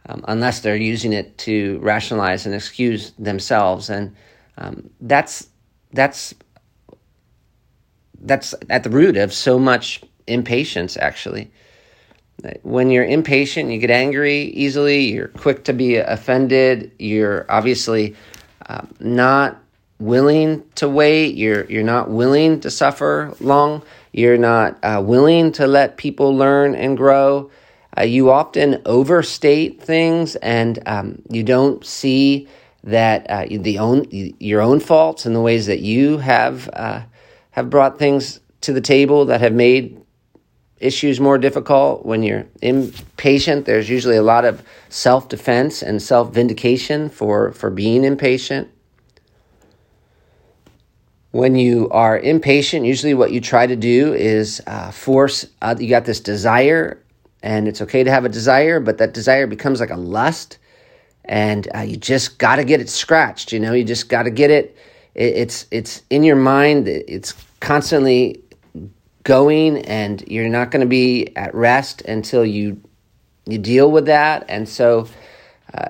um, 0.07 0.23
unless 0.27 0.59
they're 0.59 0.75
using 0.75 1.13
it 1.13 1.37
to 1.39 1.79
rationalize 1.79 2.45
and 2.45 2.53
excuse 2.53 3.11
themselves. 3.11 3.89
And 3.89 4.15
um, 4.57 4.89
that's 4.99 5.47
that's 5.93 6.33
that's 8.19 8.53
at 8.69 8.83
the 8.83 8.89
root 8.89 9.15
of 9.15 9.33
so 9.33 9.59
much 9.59 10.01
impatience, 10.25 10.97
actually. 10.97 11.51
When 12.61 12.91
you're 12.91 13.05
impatient, 13.05 13.71
you 13.71 13.79
get 13.79 13.89
angry 13.89 14.41
easily, 14.41 15.11
you're 15.11 15.29
quick 15.29 15.63
to 15.65 15.73
be 15.73 15.95
offended, 15.95 16.91
you're 16.99 17.45
obviously 17.49 18.15
uh, 18.67 18.85
not 18.99 19.63
willing 19.99 20.63
to 20.75 20.87
wait, 20.87 21.35
you're, 21.35 21.65
you're 21.65 21.83
not 21.83 22.09
willing 22.09 22.59
to 22.61 22.69
suffer 22.69 23.33
long, 23.39 23.81
you're 24.11 24.37
not 24.37 24.77
uh, 24.83 25.01
willing 25.03 25.51
to 25.53 25.67
let 25.67 25.97
people 25.97 26.35
learn 26.35 26.75
and 26.75 26.97
grow. 26.97 27.49
Uh, 27.97 28.03
you 28.03 28.29
often 28.29 28.81
overstate 28.85 29.81
things 29.81 30.35
and 30.37 30.79
um, 30.85 31.21
you 31.29 31.43
don't 31.43 31.85
see 31.85 32.47
that 32.83 33.29
uh, 33.29 33.45
the 33.49 33.79
own 33.79 34.05
your 34.11 34.61
own 34.61 34.79
faults 34.79 35.25
and 35.25 35.35
the 35.35 35.41
ways 35.41 35.65
that 35.65 35.79
you 35.79 36.19
have 36.19 36.69
uh, 36.73 37.01
have 37.51 37.69
brought 37.69 37.97
things 37.97 38.39
to 38.61 38.71
the 38.71 38.81
table 38.81 39.25
that 39.25 39.41
have 39.41 39.53
made 39.53 39.99
issues 40.79 41.19
more 41.19 41.37
difficult. 41.37 42.05
When 42.05 42.23
you're 42.23 42.45
impatient, 42.61 43.65
there's 43.65 43.89
usually 43.89 44.15
a 44.15 44.23
lot 44.23 44.45
of 44.45 44.63
self 44.89 45.29
defense 45.29 45.81
and 45.81 46.01
self 46.01 46.33
vindication 46.33 47.09
for, 47.09 47.51
for 47.51 47.69
being 47.69 48.03
impatient. 48.03 48.69
When 51.37 51.55
you 51.55 51.87
are 51.91 52.17
impatient, 52.17 52.87
usually 52.87 53.13
what 53.13 53.31
you 53.31 53.39
try 53.39 53.67
to 53.67 53.75
do 53.75 54.11
is 54.11 54.59
uh, 54.65 54.89
force, 54.89 55.45
uh, 55.61 55.75
you 55.77 55.87
got 55.87 56.03
this 56.03 56.19
desire, 56.19 56.99
and 57.43 57.67
it's 57.67 57.79
okay 57.79 58.03
to 58.03 58.09
have 58.09 58.25
a 58.25 58.29
desire, 58.29 58.79
but 58.79 58.97
that 58.97 59.13
desire 59.13 59.45
becomes 59.45 59.79
like 59.79 59.91
a 59.91 59.97
lust, 59.97 60.57
and 61.25 61.67
uh, 61.75 61.81
you 61.81 61.95
just 61.95 62.39
got 62.39 62.55
to 62.55 62.63
get 62.63 62.81
it 62.81 62.89
scratched. 62.89 63.51
You 63.51 63.59
know, 63.59 63.73
you 63.73 63.83
just 63.83 64.09
got 64.09 64.23
to 64.23 64.31
get 64.31 64.49
it. 64.49 64.75
It's 65.13 65.67
it's 65.69 66.01
in 66.09 66.23
your 66.23 66.37
mind. 66.37 66.87
It's 66.87 67.35
constantly 67.59 68.41
going 69.21 69.85
and 69.85 70.27
you're 70.27 70.49
not 70.49 70.71
going 70.71 70.81
to 70.81 70.87
be 70.87 71.35
at 71.35 71.53
rest 71.53 72.01
until 72.01 72.43
you 72.43 72.81
you 73.45 73.59
deal 73.59 73.91
with 73.91 74.07
that 74.07 74.45
and 74.47 74.67
so 74.67 75.07
uh, 75.75 75.89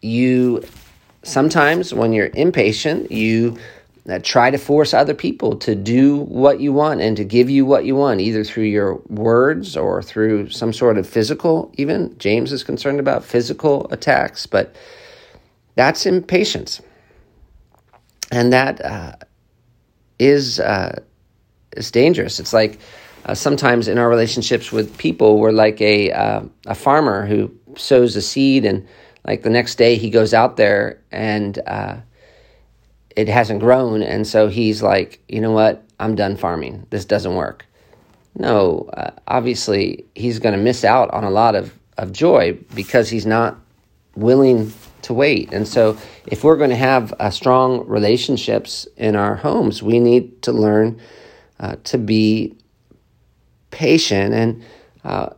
you 0.00 0.60
sometimes 1.22 1.92
when 1.92 2.14
you're 2.14 2.30
impatient 2.32 3.12
you 3.12 3.58
uh, 4.08 4.18
try 4.22 4.50
to 4.50 4.58
force 4.58 4.94
other 4.94 5.14
people 5.14 5.56
to 5.56 5.74
do 5.74 6.16
what 6.16 6.60
you 6.60 6.72
want 6.72 7.00
and 7.00 7.16
to 7.16 7.24
give 7.24 7.50
you 7.50 7.66
what 7.66 7.84
you 7.84 7.94
want 7.94 8.20
either 8.20 8.44
through 8.44 8.64
your 8.64 8.94
words 9.08 9.76
or 9.76 10.02
through 10.02 10.48
some 10.48 10.72
sort 10.72 10.96
of 10.98 11.06
physical 11.06 11.70
even 11.74 12.16
james 12.18 12.52
is 12.52 12.64
concerned 12.64 13.00
about 13.00 13.24
physical 13.24 13.86
attacks 13.90 14.46
but 14.46 14.74
that's 15.74 16.06
impatience 16.06 16.80
and 18.30 18.52
that 18.52 18.84
uh, 18.84 19.12
is 20.18 20.60
uh, 20.60 21.00
is 21.76 21.90
dangerous. 21.90 22.40
It's 22.40 22.52
like 22.52 22.78
uh, 23.24 23.34
sometimes 23.34 23.88
in 23.88 23.98
our 23.98 24.08
relationships 24.08 24.72
with 24.72 24.96
people, 24.98 25.38
we're 25.38 25.52
like 25.52 25.80
a 25.80 26.12
uh, 26.12 26.42
a 26.66 26.74
farmer 26.74 27.26
who 27.26 27.50
sows 27.76 28.16
a 28.16 28.22
seed, 28.22 28.64
and 28.64 28.86
like 29.24 29.42
the 29.42 29.50
next 29.50 29.76
day 29.76 29.96
he 29.96 30.10
goes 30.10 30.34
out 30.34 30.56
there 30.56 31.00
and 31.10 31.58
uh, 31.66 31.96
it 33.18 33.28
hasn't 33.28 33.58
grown, 33.58 34.00
and 34.02 34.24
so 34.24 34.46
he's 34.46 34.80
like, 34.80 35.20
you 35.28 35.40
know 35.40 35.50
what, 35.50 35.82
I'm 35.98 36.14
done 36.14 36.36
farming. 36.36 36.86
This 36.90 37.04
doesn't 37.04 37.34
work. 37.34 37.66
No, 38.36 38.88
uh, 38.94 39.10
obviously 39.26 40.04
he's 40.14 40.38
going 40.38 40.56
to 40.56 40.62
miss 40.62 40.84
out 40.84 41.10
on 41.10 41.24
a 41.24 41.30
lot 41.30 41.56
of 41.56 41.74
of 41.96 42.12
joy 42.12 42.56
because 42.76 43.10
he's 43.10 43.26
not 43.26 43.58
willing 44.14 44.72
to 45.02 45.12
wait. 45.12 45.52
And 45.52 45.66
so, 45.66 45.98
if 46.26 46.44
we're 46.44 46.56
going 46.56 46.70
to 46.70 46.76
have 46.76 47.12
uh, 47.18 47.30
strong 47.30 47.84
relationships 47.88 48.86
in 48.96 49.16
our 49.16 49.34
homes, 49.34 49.82
we 49.82 49.98
need 49.98 50.40
to 50.42 50.52
learn 50.52 51.00
uh, 51.58 51.74
to 51.84 51.98
be 51.98 52.56
patient. 53.72 54.32
And 54.32 54.62
uh, 55.02 55.30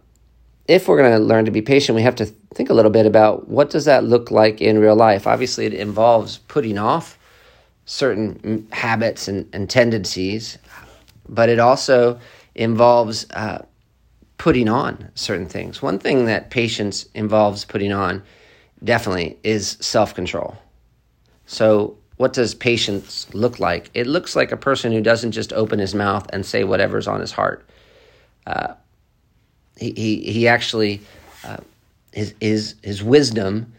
if 0.68 0.86
we're 0.86 0.98
going 0.98 1.12
to 1.12 1.18
learn 1.18 1.46
to 1.46 1.50
be 1.50 1.62
patient, 1.62 1.96
we 1.96 2.02
have 2.02 2.16
to 2.16 2.26
think 2.54 2.68
a 2.68 2.74
little 2.74 2.90
bit 2.90 3.06
about 3.06 3.48
what 3.48 3.70
does 3.70 3.86
that 3.86 4.04
look 4.04 4.30
like 4.30 4.60
in 4.60 4.78
real 4.78 4.96
life. 4.96 5.26
Obviously, 5.26 5.64
it 5.64 5.72
involves 5.72 6.38
putting 6.38 6.76
off 6.76 7.16
certain 7.90 8.68
habits 8.70 9.26
and, 9.26 9.48
and 9.52 9.68
tendencies, 9.68 10.58
but 11.28 11.48
it 11.48 11.58
also 11.58 12.20
involves 12.54 13.28
uh, 13.32 13.66
putting 14.38 14.68
on 14.68 15.10
certain 15.16 15.46
things. 15.46 15.82
One 15.82 15.98
thing 15.98 16.26
that 16.26 16.50
patience 16.50 17.06
involves 17.14 17.64
putting 17.64 17.92
on 17.92 18.22
definitely 18.84 19.38
is 19.42 19.76
self 19.80 20.14
control. 20.14 20.56
So, 21.46 21.96
what 22.16 22.32
does 22.32 22.54
patience 22.54 23.26
look 23.34 23.58
like? 23.58 23.90
It 23.92 24.06
looks 24.06 24.36
like 24.36 24.52
a 24.52 24.56
person 24.56 24.92
who 24.92 25.00
doesn't 25.00 25.32
just 25.32 25.52
open 25.52 25.80
his 25.80 25.92
mouth 25.92 26.26
and 26.32 26.46
say 26.46 26.62
whatever's 26.62 27.08
on 27.08 27.18
his 27.18 27.32
heart. 27.32 27.68
Uh, 28.46 28.74
he, 29.76 29.90
he, 29.96 30.32
he 30.32 30.46
actually, 30.46 31.00
uh, 31.42 31.56
his, 32.12 32.34
his, 32.40 32.76
his 32.84 33.02
wisdom 33.02 33.72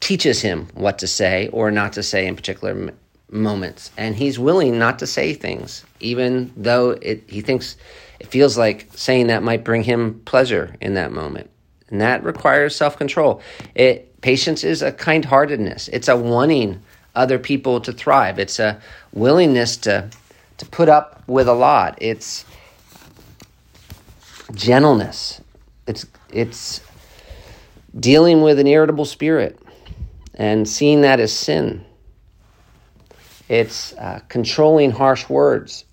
teaches 0.00 0.40
him 0.40 0.68
what 0.74 0.98
to 0.98 1.06
say 1.06 1.48
or 1.48 1.70
not 1.70 1.92
to 1.94 2.02
say 2.02 2.26
in 2.26 2.36
particular 2.36 2.72
m- 2.72 2.98
moments. 3.30 3.90
And 3.96 4.14
he's 4.14 4.38
willing 4.38 4.78
not 4.78 4.98
to 5.00 5.06
say 5.06 5.34
things, 5.34 5.84
even 6.00 6.52
though 6.56 6.90
it, 6.90 7.24
he 7.28 7.40
thinks 7.40 7.76
it 8.20 8.28
feels 8.28 8.56
like 8.56 8.88
saying 8.94 9.28
that 9.28 9.42
might 9.42 9.64
bring 9.64 9.82
him 9.82 10.20
pleasure 10.24 10.74
in 10.80 10.94
that 10.94 11.12
moment. 11.12 11.50
And 11.90 12.00
that 12.00 12.22
requires 12.24 12.76
self 12.76 12.96
control. 12.96 13.40
It 13.74 14.20
patience 14.20 14.64
is 14.64 14.82
a 14.82 14.92
kind 14.92 15.24
heartedness. 15.24 15.88
It's 15.88 16.08
a 16.08 16.16
wanting 16.16 16.82
other 17.14 17.38
people 17.38 17.80
to 17.80 17.92
thrive. 17.92 18.38
It's 18.38 18.58
a 18.58 18.80
willingness 19.12 19.76
to 19.78 20.10
to 20.58 20.66
put 20.66 20.88
up 20.88 21.22
with 21.26 21.48
a 21.48 21.54
lot. 21.54 21.96
It's 22.00 22.44
gentleness. 24.54 25.40
It's 25.86 26.06
it's 26.30 26.80
dealing 27.98 28.42
with 28.42 28.58
an 28.58 28.66
irritable 28.66 29.04
spirit 29.06 29.58
and 30.38 30.68
seeing 30.68 31.00
that 31.02 31.20
as 31.20 31.32
sin. 31.32 31.84
It's 33.48 33.92
uh, 33.94 34.20
controlling 34.28 34.92
harsh 34.92 35.28
words. 35.28 35.84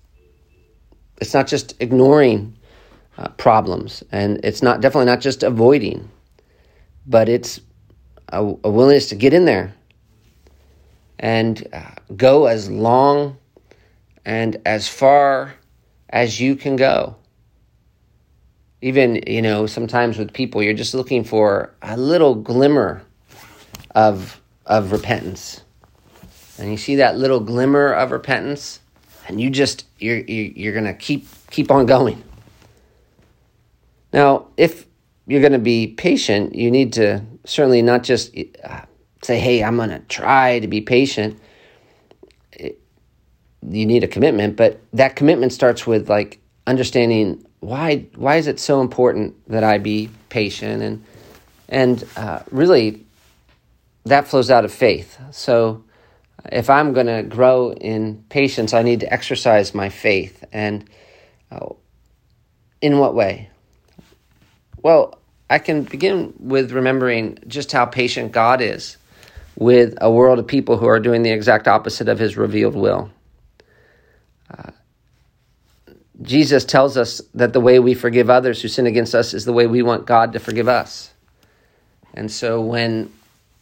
It's 1.20 1.34
not 1.34 1.48
just 1.48 1.74
ignoring 1.80 2.56
uh, 3.18 3.28
problems, 3.30 4.04
and 4.12 4.40
it's 4.44 4.62
not 4.62 4.80
definitely 4.80 5.06
not 5.06 5.20
just 5.20 5.42
avoiding, 5.42 6.10
but 7.06 7.28
it's 7.28 7.60
a, 8.28 8.38
a 8.38 8.70
willingness 8.70 9.08
to 9.08 9.14
get 9.14 9.34
in 9.34 9.46
there 9.46 9.74
and 11.18 11.66
uh, 11.72 11.92
go 12.14 12.46
as 12.46 12.70
long 12.70 13.38
and 14.24 14.60
as 14.66 14.86
far 14.88 15.54
as 16.10 16.38
you 16.40 16.56
can 16.56 16.76
go. 16.76 17.16
Even, 18.82 19.22
you 19.26 19.40
know, 19.40 19.66
sometimes 19.66 20.18
with 20.18 20.32
people, 20.34 20.62
you're 20.62 20.74
just 20.74 20.92
looking 20.92 21.24
for 21.24 21.74
a 21.80 21.96
little 21.96 22.34
glimmer 22.34 23.02
of, 23.96 24.40
of 24.66 24.92
repentance. 24.92 25.62
And 26.58 26.70
you 26.70 26.76
see 26.76 26.96
that 26.96 27.16
little 27.16 27.40
glimmer 27.40 27.92
of 27.92 28.12
repentance, 28.12 28.78
and 29.26 29.40
you 29.40 29.50
just, 29.50 29.86
you're, 29.98 30.18
you're 30.18 30.72
going 30.72 30.84
to 30.84 30.94
keep, 30.94 31.26
keep 31.50 31.70
on 31.70 31.86
going. 31.86 32.22
Now, 34.12 34.46
if 34.56 34.86
you're 35.26 35.40
going 35.40 35.52
to 35.52 35.58
be 35.58 35.88
patient, 35.88 36.54
you 36.54 36.70
need 36.70 36.92
to 36.92 37.22
certainly 37.44 37.82
not 37.82 38.04
just 38.04 38.36
uh, 38.62 38.82
say, 39.22 39.40
hey, 39.40 39.64
I'm 39.64 39.76
going 39.76 39.90
to 39.90 39.98
try 40.00 40.60
to 40.60 40.68
be 40.68 40.80
patient. 40.80 41.40
It, 42.52 42.78
you 43.68 43.86
need 43.86 44.04
a 44.04 44.08
commitment, 44.08 44.56
but 44.56 44.80
that 44.92 45.16
commitment 45.16 45.52
starts 45.52 45.86
with 45.86 46.08
like 46.08 46.38
understanding 46.66 47.44
why 47.60 48.06
why 48.14 48.36
is 48.36 48.46
it 48.46 48.60
so 48.60 48.80
important 48.80 49.34
that 49.48 49.64
I 49.64 49.78
be 49.78 50.10
patient 50.28 50.82
and 50.82 51.04
and 51.68 52.04
uh, 52.16 52.40
really 52.50 53.05
that 54.06 54.28
flows 54.28 54.50
out 54.50 54.64
of 54.64 54.72
faith. 54.72 55.18
So 55.32 55.84
if 56.50 56.70
I'm 56.70 56.92
going 56.92 57.06
to 57.06 57.22
grow 57.24 57.72
in 57.72 58.24
patience, 58.28 58.72
I 58.72 58.82
need 58.82 59.00
to 59.00 59.12
exercise 59.12 59.74
my 59.74 59.88
faith. 59.88 60.44
And 60.52 60.88
uh, 61.50 61.70
in 62.80 62.98
what 62.98 63.14
way? 63.14 63.50
Well, 64.80 65.18
I 65.50 65.58
can 65.58 65.82
begin 65.82 66.34
with 66.38 66.70
remembering 66.70 67.38
just 67.48 67.72
how 67.72 67.84
patient 67.84 68.30
God 68.30 68.60
is 68.60 68.96
with 69.56 69.94
a 70.00 70.10
world 70.10 70.38
of 70.38 70.46
people 70.46 70.76
who 70.76 70.86
are 70.86 71.00
doing 71.00 71.22
the 71.22 71.30
exact 71.30 71.66
opposite 71.66 72.08
of 72.08 72.18
his 72.18 72.36
revealed 72.36 72.76
will. 72.76 73.10
Uh, 74.56 74.70
Jesus 76.22 76.64
tells 76.64 76.96
us 76.96 77.20
that 77.34 77.52
the 77.52 77.60
way 77.60 77.80
we 77.80 77.94
forgive 77.94 78.30
others 78.30 78.62
who 78.62 78.68
sin 78.68 78.86
against 78.86 79.14
us 79.14 79.34
is 79.34 79.44
the 79.44 79.52
way 79.52 79.66
we 79.66 79.82
want 79.82 80.06
God 80.06 80.32
to 80.34 80.38
forgive 80.38 80.68
us. 80.68 81.12
And 82.14 82.30
so 82.30 82.60
when 82.60 83.10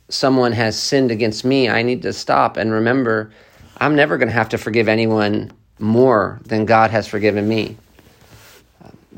someone 0.09 0.53
has 0.53 0.79
sinned 0.79 1.11
against 1.11 1.45
me, 1.45 1.69
I 1.69 1.83
need 1.83 2.03
to 2.03 2.13
stop 2.13 2.57
and 2.57 2.73
remember 2.73 3.33
I'm 3.79 3.97
never 3.97 4.19
going 4.19 4.29
to 4.29 4.35
have 4.35 4.51
to 4.51 4.59
forgive 4.59 4.89
anyone 4.89 5.53
more 5.79 6.41
than 6.45 6.65
God 6.65 6.91
has 6.91 7.07
forgiven 7.07 7.49
me. 7.49 7.77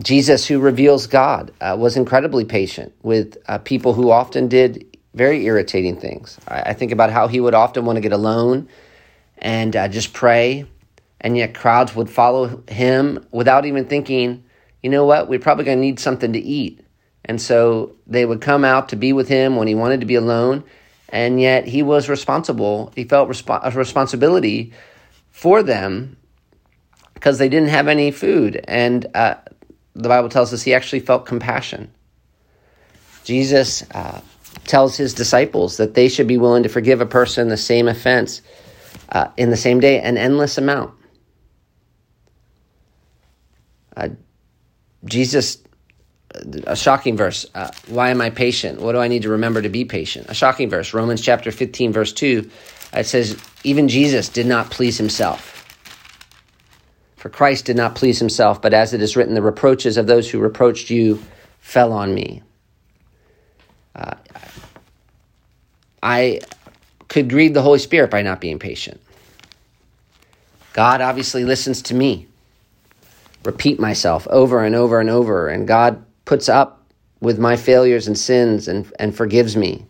Jesus, 0.02 0.46
who 0.46 0.58
reveals 0.58 1.06
God, 1.06 1.52
uh, 1.60 1.76
was 1.78 1.96
incredibly 1.96 2.44
patient 2.44 2.92
with 3.02 3.36
uh, 3.48 3.58
people 3.58 3.94
who 3.94 4.10
often 4.10 4.48
did 4.48 4.96
very 5.14 5.44
irritating 5.46 5.98
things. 5.98 6.38
I, 6.48 6.60
I, 6.60 6.72
think 6.74 6.92
about 6.92 7.10
how 7.10 7.28
he 7.28 7.40
would 7.40 7.54
often 7.54 7.86
want 7.86 7.96
to 7.96 8.00
get 8.00 8.12
alone 8.12 8.68
and 9.38 9.74
uh, 9.74 9.88
just 9.88 10.12
pray, 10.12 10.66
and 11.20 11.36
yet 11.36 11.54
crowds 11.54 11.94
would 11.94 12.10
follow 12.10 12.62
him 12.68 13.26
without 13.30 13.64
even 13.64 13.86
thinking, 13.86 14.44
you 14.82 14.90
know 14.90 15.06
what, 15.06 15.28
we're 15.28 15.38
probably 15.38 15.64
going 15.64 15.78
to 15.78 15.82
need 15.82 15.98
something 15.98 16.32
to 16.34 16.38
eat. 16.38 16.80
And 17.26 17.42
so 17.42 17.96
they 18.06 18.24
would 18.24 18.40
come 18.40 18.64
out 18.64 18.90
to 18.90 18.96
be 18.96 19.12
with 19.12 19.28
him 19.28 19.56
when 19.56 19.66
he 19.66 19.74
wanted 19.74 20.00
to 20.00 20.06
be 20.06 20.14
alone, 20.14 20.64
and 21.08 21.40
yet 21.40 21.66
he 21.66 21.82
was 21.82 22.08
responsible. 22.08 22.92
He 22.94 23.04
felt 23.04 23.28
resp- 23.28 23.60
a 23.62 23.70
responsibility 23.76 24.72
for 25.30 25.62
them 25.62 26.16
because 27.14 27.38
they 27.38 27.48
didn't 27.48 27.70
have 27.70 27.88
any 27.88 28.12
food. 28.12 28.64
And 28.68 29.06
uh, 29.14 29.34
the 29.94 30.08
Bible 30.08 30.28
tells 30.28 30.52
us 30.52 30.62
he 30.62 30.72
actually 30.72 31.00
felt 31.00 31.26
compassion. 31.26 31.90
Jesus 33.24 33.82
uh, 33.90 34.20
tells 34.64 34.96
his 34.96 35.12
disciples 35.12 35.78
that 35.78 35.94
they 35.94 36.08
should 36.08 36.28
be 36.28 36.38
willing 36.38 36.62
to 36.62 36.68
forgive 36.68 37.00
a 37.00 37.06
person 37.06 37.48
the 37.48 37.56
same 37.56 37.88
offense 37.88 38.40
uh, 39.10 39.28
in 39.36 39.50
the 39.50 39.56
same 39.56 39.80
day, 39.80 40.00
an 40.00 40.16
endless 40.16 40.58
amount. 40.58 40.94
Uh, 43.96 44.10
Jesus, 45.04 45.58
a 46.66 46.76
shocking 46.76 47.16
verse. 47.16 47.46
Uh, 47.54 47.70
why 47.88 48.10
am 48.10 48.20
I 48.20 48.30
patient? 48.30 48.80
What 48.80 48.92
do 48.92 48.98
I 48.98 49.08
need 49.08 49.22
to 49.22 49.30
remember 49.30 49.62
to 49.62 49.68
be 49.68 49.84
patient? 49.84 50.26
A 50.28 50.34
shocking 50.34 50.70
verse. 50.70 50.94
Romans 50.94 51.20
chapter 51.20 51.50
15, 51.50 51.92
verse 51.92 52.12
2. 52.12 52.50
It 52.92 53.06
says, 53.06 53.36
Even 53.64 53.88
Jesus 53.88 54.28
did 54.28 54.46
not 54.46 54.70
please 54.70 54.98
himself. 54.98 55.52
For 57.16 57.28
Christ 57.28 57.64
did 57.64 57.76
not 57.76 57.94
please 57.94 58.18
himself, 58.18 58.62
but 58.62 58.72
as 58.72 58.94
it 58.94 59.02
is 59.02 59.16
written, 59.16 59.34
the 59.34 59.42
reproaches 59.42 59.96
of 59.96 60.06
those 60.06 60.30
who 60.30 60.38
reproached 60.38 60.90
you 60.90 61.22
fell 61.60 61.92
on 61.92 62.14
me. 62.14 62.42
Uh, 63.94 64.14
I 66.02 66.40
could 67.08 67.28
grieve 67.28 67.54
the 67.54 67.62
Holy 67.62 67.78
Spirit 67.78 68.10
by 68.10 68.22
not 68.22 68.40
being 68.40 68.58
patient. 68.58 69.00
God 70.72 71.00
obviously 71.00 71.44
listens 71.44 71.82
to 71.82 71.94
me. 71.94 72.28
Repeat 73.44 73.80
myself 73.80 74.26
over 74.28 74.64
and 74.64 74.74
over 74.74 75.00
and 75.00 75.08
over, 75.08 75.48
and 75.48 75.66
God 75.66 76.04
puts 76.26 76.50
up 76.50 76.84
with 77.20 77.38
my 77.38 77.56
failures 77.56 78.06
and 78.06 78.18
sins 78.18 78.68
and, 78.68 78.92
and 78.98 79.16
forgives 79.16 79.56
me. 79.56 79.86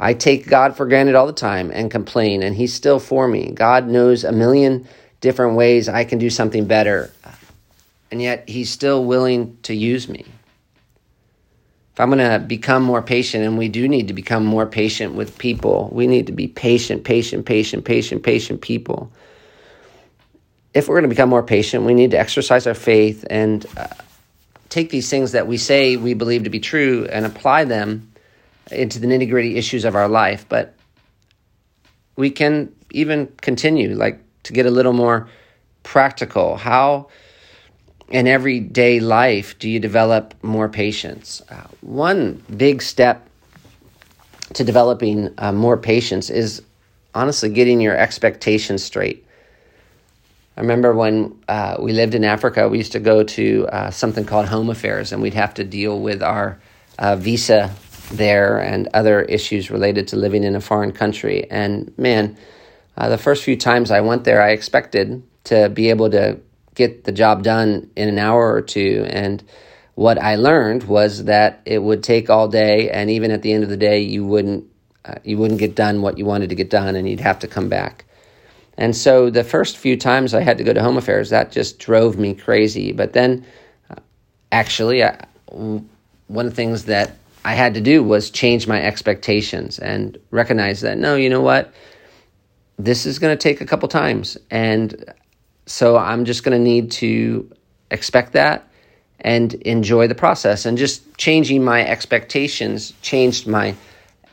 I 0.00 0.14
take 0.14 0.48
God 0.48 0.76
for 0.76 0.86
granted 0.86 1.14
all 1.14 1.26
the 1.26 1.32
time 1.32 1.70
and 1.70 1.90
complain, 1.90 2.42
and 2.42 2.56
He's 2.56 2.72
still 2.72 2.98
for 2.98 3.28
me. 3.28 3.52
God 3.52 3.86
knows 3.86 4.24
a 4.24 4.32
million 4.32 4.88
different 5.24 5.56
ways 5.56 5.88
I 5.88 6.04
can 6.04 6.18
do 6.18 6.28
something 6.28 6.66
better. 6.66 7.10
And 8.10 8.20
yet 8.20 8.46
he's 8.46 8.70
still 8.70 9.06
willing 9.06 9.56
to 9.62 9.74
use 9.74 10.06
me. 10.06 10.26
If 11.94 12.00
I'm 12.00 12.10
going 12.10 12.18
to 12.18 12.38
become 12.46 12.82
more 12.82 13.00
patient, 13.00 13.42
and 13.42 13.56
we 13.56 13.68
do 13.68 13.88
need 13.88 14.08
to 14.08 14.14
become 14.14 14.44
more 14.44 14.66
patient 14.66 15.14
with 15.14 15.38
people, 15.38 15.88
we 15.92 16.06
need 16.06 16.26
to 16.26 16.32
be 16.32 16.46
patient, 16.46 17.04
patient, 17.04 17.46
patient, 17.46 17.86
patient, 17.86 18.22
patient 18.22 18.60
people. 18.60 19.10
If 20.74 20.88
we're 20.88 20.96
going 20.96 21.08
to 21.08 21.14
become 21.16 21.30
more 21.30 21.42
patient, 21.42 21.84
we 21.84 21.94
need 21.94 22.10
to 22.10 22.18
exercise 22.18 22.66
our 22.66 22.74
faith 22.74 23.24
and 23.30 23.64
uh, 23.78 23.86
take 24.74 24.90
these 24.90 25.08
things 25.08 25.32
that 25.32 25.46
we 25.46 25.56
say 25.56 25.96
we 25.96 26.14
believe 26.14 26.42
to 26.44 26.50
be 26.50 26.58
true 26.58 27.06
and 27.08 27.24
apply 27.24 27.62
them 27.62 28.10
into 28.72 28.98
the 28.98 29.06
nitty 29.06 29.30
gritty 29.30 29.56
issues 29.56 29.84
of 29.84 29.94
our 29.94 30.08
life. 30.08 30.46
But 30.48 30.74
we 32.16 32.30
can 32.30 32.74
even 32.90 33.28
continue, 33.40 33.94
like 33.94 34.20
to 34.42 34.52
get 34.52 34.66
a 34.66 34.70
little 34.70 34.92
more 34.92 35.28
practical. 35.84 36.56
How 36.56 37.06
in 38.08 38.26
everyday 38.26 38.98
life 38.98 39.56
do 39.60 39.70
you 39.70 39.78
develop 39.78 40.34
more 40.42 40.68
patience? 40.68 41.40
Uh, 41.48 41.68
one 41.80 42.42
big 42.56 42.82
step 42.82 43.28
to 44.54 44.64
developing 44.64 45.32
uh, 45.38 45.52
more 45.52 45.76
patience 45.76 46.30
is 46.30 46.62
honestly 47.14 47.48
getting 47.48 47.80
your 47.80 47.96
expectations 47.96 48.82
straight. 48.82 49.24
I 50.56 50.60
remember 50.60 50.94
when 50.94 51.42
uh, 51.48 51.76
we 51.80 51.92
lived 51.92 52.14
in 52.14 52.24
Africa, 52.24 52.68
we 52.68 52.78
used 52.78 52.92
to 52.92 53.00
go 53.00 53.24
to 53.24 53.66
uh, 53.72 53.90
something 53.90 54.24
called 54.24 54.46
home 54.46 54.70
affairs, 54.70 55.12
and 55.12 55.20
we'd 55.20 55.34
have 55.34 55.54
to 55.54 55.64
deal 55.64 55.98
with 56.00 56.22
our 56.22 56.60
uh, 56.98 57.16
visa 57.16 57.74
there 58.12 58.58
and 58.58 58.88
other 58.94 59.22
issues 59.22 59.70
related 59.70 60.08
to 60.08 60.16
living 60.16 60.44
in 60.44 60.54
a 60.54 60.60
foreign 60.60 60.92
country. 60.92 61.50
And 61.50 61.96
man, 61.98 62.36
uh, 62.96 63.08
the 63.08 63.18
first 63.18 63.42
few 63.42 63.56
times 63.56 63.90
I 63.90 64.00
went 64.00 64.24
there, 64.24 64.40
I 64.40 64.50
expected 64.50 65.22
to 65.44 65.68
be 65.68 65.90
able 65.90 66.10
to 66.10 66.38
get 66.74 67.04
the 67.04 67.12
job 67.12 67.42
done 67.42 67.90
in 67.96 68.08
an 68.08 68.18
hour 68.18 68.52
or 68.52 68.60
two. 68.60 69.04
And 69.08 69.42
what 69.94 70.18
I 70.18 70.36
learned 70.36 70.84
was 70.84 71.24
that 71.24 71.62
it 71.64 71.78
would 71.78 72.02
take 72.02 72.30
all 72.30 72.46
day, 72.48 72.90
and 72.90 73.10
even 73.10 73.30
at 73.30 73.42
the 73.42 73.52
end 73.52 73.64
of 73.64 73.70
the 73.70 73.76
day, 73.76 74.00
you 74.00 74.24
wouldn't 74.24 74.70
uh, 75.04 75.16
you 75.22 75.36
wouldn't 75.36 75.60
get 75.60 75.74
done 75.74 76.00
what 76.00 76.16
you 76.16 76.24
wanted 76.24 76.48
to 76.48 76.54
get 76.54 76.70
done, 76.70 76.96
and 76.96 77.08
you'd 77.08 77.20
have 77.20 77.40
to 77.40 77.48
come 77.48 77.68
back. 77.68 78.06
And 78.76 78.96
so 78.96 79.30
the 79.30 79.44
first 79.44 79.76
few 79.76 79.96
times 79.96 80.34
I 80.34 80.40
had 80.40 80.58
to 80.58 80.64
go 80.64 80.72
to 80.72 80.82
Home 80.82 80.96
Affairs, 80.96 81.30
that 81.30 81.52
just 81.52 81.78
drove 81.78 82.18
me 82.18 82.34
crazy. 82.34 82.92
But 82.92 83.12
then, 83.12 83.44
uh, 83.90 83.96
actually, 84.50 85.04
I, 85.04 85.24
one 85.48 86.46
of 86.46 86.52
the 86.52 86.56
things 86.56 86.84
that 86.86 87.16
I 87.44 87.54
had 87.54 87.74
to 87.74 87.80
do 87.80 88.02
was 88.02 88.30
change 88.30 88.66
my 88.66 88.82
expectations 88.82 89.78
and 89.78 90.18
recognize 90.30 90.80
that 90.80 90.98
no, 90.98 91.14
you 91.14 91.28
know 91.28 91.42
what, 91.42 91.72
this 92.78 93.06
is 93.06 93.18
going 93.18 93.36
to 93.36 93.40
take 93.40 93.60
a 93.60 93.66
couple 93.66 93.88
times, 93.88 94.36
and 94.50 95.12
so 95.66 95.96
I'm 95.96 96.24
just 96.24 96.42
going 96.42 96.58
to 96.58 96.62
need 96.62 96.90
to 96.92 97.50
expect 97.90 98.32
that 98.32 98.68
and 99.20 99.54
enjoy 99.54 100.08
the 100.08 100.14
process. 100.14 100.66
And 100.66 100.76
just 100.76 101.16
changing 101.16 101.62
my 101.64 101.86
expectations 101.86 102.92
changed 103.00 103.46
my 103.46 103.74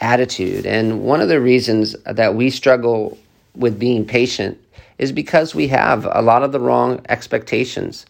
attitude. 0.01 0.65
And 0.65 1.03
one 1.03 1.21
of 1.21 1.29
the 1.29 1.39
reasons 1.39 1.95
that 2.05 2.35
we 2.35 2.49
struggle 2.49 3.17
with 3.55 3.79
being 3.79 4.05
patient 4.05 4.57
is 4.97 5.11
because 5.11 5.55
we 5.55 5.67
have 5.67 6.07
a 6.11 6.21
lot 6.21 6.43
of 6.43 6.51
the 6.51 6.59
wrong 6.59 7.03
expectations 7.09 8.05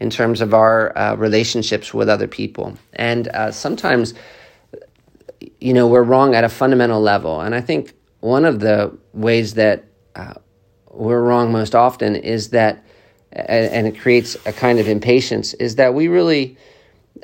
in 0.00 0.08
terms 0.08 0.40
of 0.40 0.54
our 0.54 0.96
uh, 0.96 1.14
relationships 1.16 1.92
with 1.92 2.08
other 2.08 2.26
people. 2.26 2.76
And 2.94 3.28
uh, 3.28 3.52
sometimes, 3.52 4.14
you 5.60 5.74
know, 5.74 5.86
we're 5.86 6.02
wrong 6.02 6.34
at 6.34 6.44
a 6.44 6.48
fundamental 6.48 7.00
level. 7.00 7.40
And 7.40 7.54
I 7.54 7.60
think 7.60 7.92
one 8.20 8.44
of 8.44 8.60
the 8.60 8.96
ways 9.12 9.54
that 9.54 9.84
uh, 10.14 10.34
we're 10.90 11.22
wrong 11.22 11.52
most 11.52 11.74
often 11.74 12.16
is 12.16 12.50
that, 12.50 12.84
and 13.32 13.86
it 13.86 13.98
creates 13.98 14.36
a 14.46 14.52
kind 14.52 14.78
of 14.78 14.88
impatience, 14.88 15.54
is 15.54 15.76
that 15.76 15.94
we 15.94 16.08
really, 16.08 16.56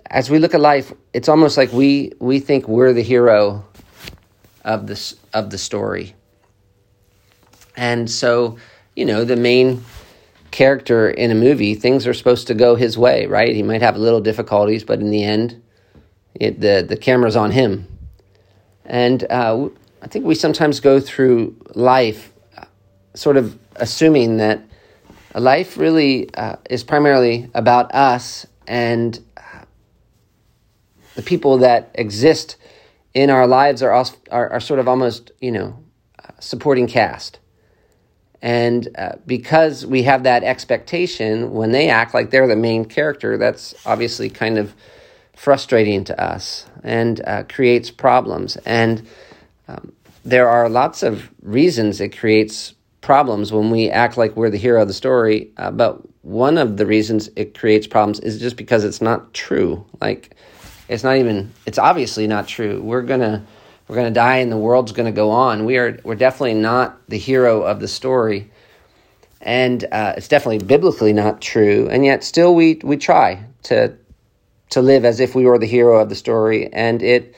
as 0.06 0.30
we 0.30 0.38
look 0.38 0.54
at 0.54 0.60
life, 0.60 0.92
it's 1.12 1.28
almost 1.28 1.56
like 1.56 1.72
we 1.72 2.12
we 2.20 2.38
think 2.38 2.68
we're 2.68 2.92
the 2.92 3.02
hero 3.02 3.64
of 4.64 4.86
this 4.86 5.16
of 5.34 5.50
the 5.50 5.58
story, 5.58 6.14
and 7.76 8.10
so 8.10 8.58
you 8.94 9.04
know 9.04 9.24
the 9.24 9.36
main 9.36 9.84
character 10.50 11.10
in 11.10 11.30
a 11.30 11.34
movie, 11.34 11.74
things 11.74 12.06
are 12.06 12.14
supposed 12.14 12.46
to 12.46 12.54
go 12.54 12.76
his 12.76 12.96
way, 12.96 13.26
right? 13.26 13.54
He 13.54 13.62
might 13.62 13.82
have 13.82 13.96
little 13.96 14.20
difficulties, 14.20 14.84
but 14.84 15.00
in 15.00 15.10
the 15.10 15.22
end, 15.22 15.62
it, 16.34 16.60
the 16.60 16.84
the 16.88 16.96
camera's 16.96 17.36
on 17.36 17.50
him, 17.50 17.86
and 18.84 19.24
uh, 19.30 19.68
I 20.02 20.06
think 20.08 20.24
we 20.24 20.34
sometimes 20.34 20.80
go 20.80 21.00
through 21.00 21.56
life 21.74 22.32
sort 23.16 23.36
of 23.36 23.58
assuming 23.76 24.36
that 24.36 24.62
life 25.34 25.76
really 25.76 26.32
uh, 26.34 26.56
is 26.70 26.84
primarily 26.84 27.50
about 27.54 27.94
us 27.94 28.46
and 28.66 29.20
uh, 29.36 29.64
the 31.14 31.22
people 31.22 31.58
that 31.58 31.90
exist 31.94 32.56
in 33.14 33.30
our 33.30 33.46
lives 33.46 33.82
are, 33.82 33.92
also, 33.92 34.16
are, 34.30 34.50
are 34.50 34.60
sort 34.60 34.78
of 34.78 34.88
almost, 34.88 35.30
you 35.40 35.50
know, 35.50 35.82
uh, 36.18 36.32
supporting 36.40 36.86
cast. 36.86 37.38
And 38.46 38.88
uh, 38.96 39.16
because 39.26 39.84
we 39.84 40.04
have 40.04 40.22
that 40.22 40.44
expectation, 40.44 41.52
when 41.52 41.72
they 41.72 41.88
act 41.88 42.14
like 42.14 42.30
they're 42.30 42.46
the 42.46 42.54
main 42.54 42.84
character, 42.84 43.36
that's 43.36 43.74
obviously 43.84 44.30
kind 44.30 44.56
of 44.56 44.72
frustrating 45.34 46.04
to 46.04 46.22
us 46.22 46.64
and 46.84 47.20
uh, 47.26 47.42
creates 47.48 47.90
problems. 47.90 48.54
And 48.58 49.04
um, 49.66 49.92
there 50.24 50.48
are 50.48 50.68
lots 50.68 51.02
of 51.02 51.28
reasons 51.42 52.00
it 52.00 52.16
creates 52.16 52.72
problems 53.00 53.52
when 53.52 53.72
we 53.72 53.90
act 53.90 54.16
like 54.16 54.36
we're 54.36 54.50
the 54.50 54.58
hero 54.58 54.82
of 54.82 54.86
the 54.86 54.94
story. 54.94 55.50
Uh, 55.56 55.72
but 55.72 56.00
one 56.22 56.56
of 56.56 56.76
the 56.76 56.86
reasons 56.86 57.28
it 57.34 57.58
creates 57.58 57.88
problems 57.88 58.20
is 58.20 58.38
just 58.38 58.54
because 58.54 58.84
it's 58.84 59.02
not 59.02 59.34
true. 59.34 59.84
Like 60.00 60.36
it's 60.88 61.02
not 61.02 61.16
even. 61.16 61.52
It's 61.66 61.78
obviously 61.78 62.28
not 62.28 62.46
true. 62.46 62.80
We're 62.80 63.02
gonna 63.02 63.44
we're 63.88 63.96
gonna 63.96 64.10
die, 64.10 64.38
and 64.38 64.50
the 64.50 64.56
world's 64.56 64.92
gonna 64.92 65.12
go 65.12 65.30
on. 65.30 65.64
We 65.64 65.76
are 65.78 65.98
we're 66.04 66.14
definitely 66.16 66.54
not 66.54 66.98
the 67.08 67.18
hero 67.18 67.62
of 67.62 67.80
the 67.80 67.88
story, 67.88 68.50
and 69.40 69.84
uh, 69.92 70.14
it's 70.16 70.28
definitely 70.28 70.66
biblically 70.66 71.12
not 71.12 71.40
true. 71.40 71.88
And 71.90 72.04
yet, 72.04 72.24
still, 72.24 72.54
we 72.54 72.80
we 72.82 72.96
try 72.96 73.44
to 73.64 73.94
to 74.70 74.82
live 74.82 75.04
as 75.04 75.20
if 75.20 75.34
we 75.34 75.44
were 75.44 75.58
the 75.58 75.66
hero 75.66 76.00
of 76.00 76.08
the 76.08 76.14
story, 76.14 76.72
and 76.72 77.02
it 77.02 77.34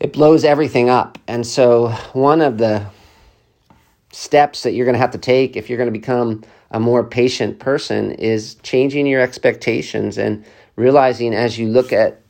it 0.00 0.12
blows 0.12 0.44
everything 0.44 0.90
up. 0.90 1.18
And 1.28 1.46
so, 1.46 1.88
one 2.12 2.40
of 2.40 2.58
the 2.58 2.84
steps 4.10 4.64
that 4.64 4.72
you're 4.72 4.84
going 4.84 4.94
to 4.94 5.00
have 5.00 5.12
to 5.12 5.18
take 5.18 5.56
if 5.56 5.68
you're 5.68 5.78
going 5.78 5.92
to 5.92 5.98
become 5.98 6.42
a 6.70 6.80
more 6.80 7.04
patient 7.04 7.58
person 7.58 8.12
is 8.12 8.56
changing 8.56 9.06
your 9.06 9.20
expectations 9.20 10.18
and 10.18 10.44
realizing 10.76 11.34
as 11.34 11.58
you 11.58 11.68
look 11.68 11.92
at 11.92 12.20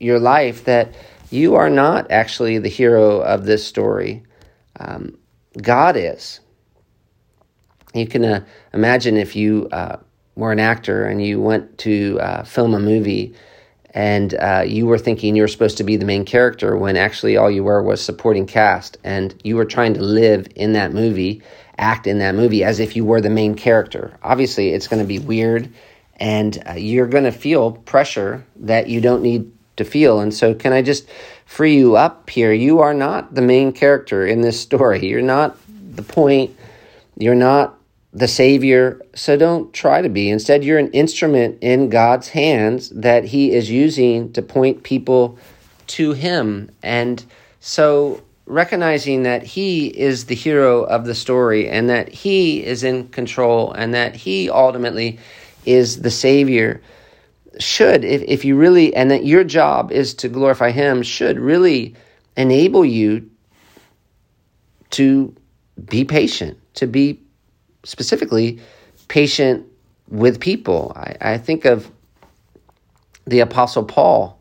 your 0.00 0.18
life 0.18 0.64
that 0.64 0.94
you 1.30 1.54
are 1.54 1.70
not 1.70 2.10
actually 2.10 2.58
the 2.58 2.68
hero 2.68 3.20
of 3.20 3.44
this 3.44 3.66
story. 3.66 4.22
Um, 4.78 5.18
God 5.60 5.96
is. 5.96 6.40
You 7.94 8.06
can 8.06 8.24
uh, 8.24 8.44
imagine 8.74 9.16
if 9.16 9.34
you 9.34 9.68
uh, 9.72 9.96
were 10.34 10.52
an 10.52 10.60
actor 10.60 11.06
and 11.06 11.24
you 11.24 11.40
went 11.40 11.78
to 11.78 12.20
uh, 12.20 12.44
film 12.44 12.74
a 12.74 12.80
movie 12.80 13.34
and 13.96 14.34
uh, 14.34 14.62
you 14.66 14.84
were 14.84 14.98
thinking 14.98 15.34
you 15.34 15.42
were 15.42 15.48
supposed 15.48 15.78
to 15.78 15.84
be 15.84 15.96
the 15.96 16.04
main 16.04 16.26
character 16.26 16.76
when 16.76 16.98
actually 16.98 17.38
all 17.38 17.50
you 17.50 17.64
were 17.64 17.82
was 17.82 18.04
supporting 18.04 18.46
cast 18.46 18.98
and 19.02 19.34
you 19.42 19.56
were 19.56 19.64
trying 19.64 19.94
to 19.94 20.02
live 20.02 20.46
in 20.54 20.74
that 20.74 20.92
movie 20.92 21.42
act 21.78 22.06
in 22.06 22.18
that 22.18 22.34
movie 22.34 22.62
as 22.62 22.78
if 22.78 22.94
you 22.94 23.04
were 23.04 23.20
the 23.20 23.30
main 23.30 23.54
character 23.54 24.18
obviously 24.22 24.70
it's 24.70 24.86
going 24.86 25.00
to 25.00 25.08
be 25.08 25.18
weird 25.18 25.72
and 26.16 26.62
uh, 26.68 26.72
you're 26.72 27.06
going 27.06 27.24
to 27.24 27.32
feel 27.32 27.72
pressure 27.72 28.46
that 28.56 28.88
you 28.88 29.00
don't 29.00 29.22
need 29.22 29.50
to 29.76 29.84
feel. 29.84 30.20
And 30.20 30.32
so 30.32 30.54
can 30.54 30.72
i 30.72 30.82
just 30.82 31.08
free 31.44 31.76
you 31.76 31.96
up 31.96 32.28
here? 32.30 32.52
You 32.52 32.80
are 32.80 32.94
not 32.94 33.34
the 33.34 33.42
main 33.42 33.72
character 33.72 34.26
in 34.26 34.40
this 34.40 34.60
story. 34.60 35.06
You're 35.06 35.22
not 35.22 35.56
the 35.68 36.02
point. 36.02 36.56
You're 37.16 37.34
not 37.34 37.78
the 38.12 38.28
Savior, 38.28 39.00
so 39.14 39.36
don't 39.36 39.72
try 39.74 40.00
to 40.00 40.08
be. 40.08 40.30
Instead, 40.30 40.64
you're 40.64 40.78
an 40.78 40.90
instrument 40.92 41.58
in 41.60 41.90
God's 41.90 42.28
hands 42.28 42.88
that 42.90 43.26
He 43.26 43.52
is 43.52 43.70
using 43.70 44.32
to 44.32 44.40
point 44.40 44.82
people 44.82 45.38
to 45.88 46.12
Him. 46.14 46.70
And 46.82 47.22
so, 47.60 48.22
recognizing 48.46 49.24
that 49.24 49.42
He 49.42 49.88
is 49.88 50.26
the 50.26 50.34
hero 50.34 50.84
of 50.84 51.04
the 51.04 51.14
story 51.14 51.68
and 51.68 51.90
that 51.90 52.08
He 52.08 52.64
is 52.64 52.82
in 52.82 53.08
control 53.08 53.72
and 53.72 53.92
that 53.92 54.16
He 54.16 54.48
ultimately 54.48 55.18
is 55.66 56.00
the 56.00 56.10
Savior 56.10 56.80
should, 57.58 58.04
if, 58.04 58.22
if 58.22 58.44
you 58.44 58.56
really, 58.56 58.94
and 58.94 59.10
that 59.10 59.24
your 59.24 59.44
job 59.44 59.92
is 59.92 60.14
to 60.14 60.28
glorify 60.28 60.70
Him, 60.70 61.02
should 61.02 61.38
really 61.38 61.94
enable 62.36 62.84
you 62.84 63.30
to 64.90 65.34
be 65.88 66.04
patient, 66.04 66.58
to 66.74 66.86
be 66.86 67.20
specifically 67.84 68.60
patient 69.08 69.66
with 70.08 70.40
people. 70.40 70.92
I, 70.94 71.16
I 71.20 71.38
think 71.38 71.64
of 71.64 71.90
the 73.26 73.40
Apostle 73.40 73.84
Paul 73.84 74.40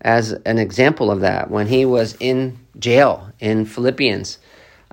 as 0.00 0.32
an 0.32 0.58
example 0.58 1.10
of 1.10 1.20
that 1.20 1.50
when 1.50 1.66
he 1.66 1.84
was 1.84 2.16
in 2.20 2.58
jail 2.78 3.32
in 3.40 3.64
Philippians. 3.64 4.38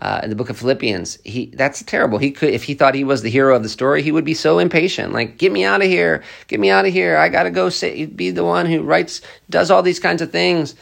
Uh, 0.02 0.20
in 0.24 0.32
the 0.32 0.36
book 0.36 0.50
of 0.50 0.58
Philippians, 0.58 1.20
he 1.24 1.46
that's 1.54 1.84
terrible. 1.84 2.18
He 2.18 2.32
could, 2.32 2.50
if 2.50 2.64
he 2.64 2.74
thought 2.74 2.96
he 2.96 3.04
was 3.04 3.22
the 3.22 3.30
hero 3.30 3.56
of 3.56 3.62
the 3.62 3.70
story, 3.70 4.02
he 4.02 4.12
would 4.12 4.26
be 4.26 4.34
so 4.34 4.58
impatient. 4.58 5.14
Like, 5.14 5.38
get 5.38 5.52
me 5.52 5.64
out 5.64 5.84
of 5.84 5.88
here, 5.88 6.24
get 6.48 6.60
me 6.60 6.72
out 6.72 6.88
of 6.88 6.92
here. 6.92 7.18
I 7.18 7.30
gotta 7.30 7.52
go 7.52 7.70
say, 7.70 8.08
be 8.08 8.32
the 8.32 8.44
one 8.44 8.66
who 8.66 8.82
writes, 8.82 9.22
does 9.52 9.70
all 9.70 9.84
these 9.84 10.00
kinds 10.00 10.24
of 10.24 10.32
things. 10.32 10.74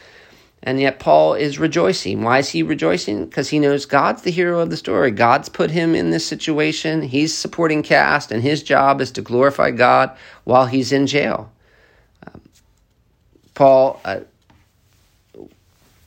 And 0.64 0.80
yet 0.80 1.00
Paul 1.00 1.34
is 1.34 1.60
rejoicing. 1.60 2.22
Why 2.22 2.40
is 2.40 2.50
he 2.50 2.64
rejoicing? 2.64 3.26
Because 3.26 3.50
he 3.50 3.60
knows 3.60 3.86
God's 3.86 4.22
the 4.22 4.32
hero 4.32 4.62
of 4.62 4.70
the 4.70 4.78
story. 4.78 5.12
God's 5.12 5.50
put 5.50 5.72
him 5.72 5.96
in 5.96 6.12
this 6.12 6.26
situation. 6.26 7.02
He's 7.02 7.34
supporting 7.34 7.84
cast, 7.84 8.32
and 8.32 8.42
his 8.42 8.64
job 8.64 9.02
is 9.02 9.12
to 9.12 9.22
glorify 9.22 9.72
God 9.72 10.16
while 10.46 10.66
he's 10.66 10.94
in 10.94 11.08
jail. 11.08 11.52
Um, 12.26 12.42
Paul 13.54 14.02
uh, 14.06 14.22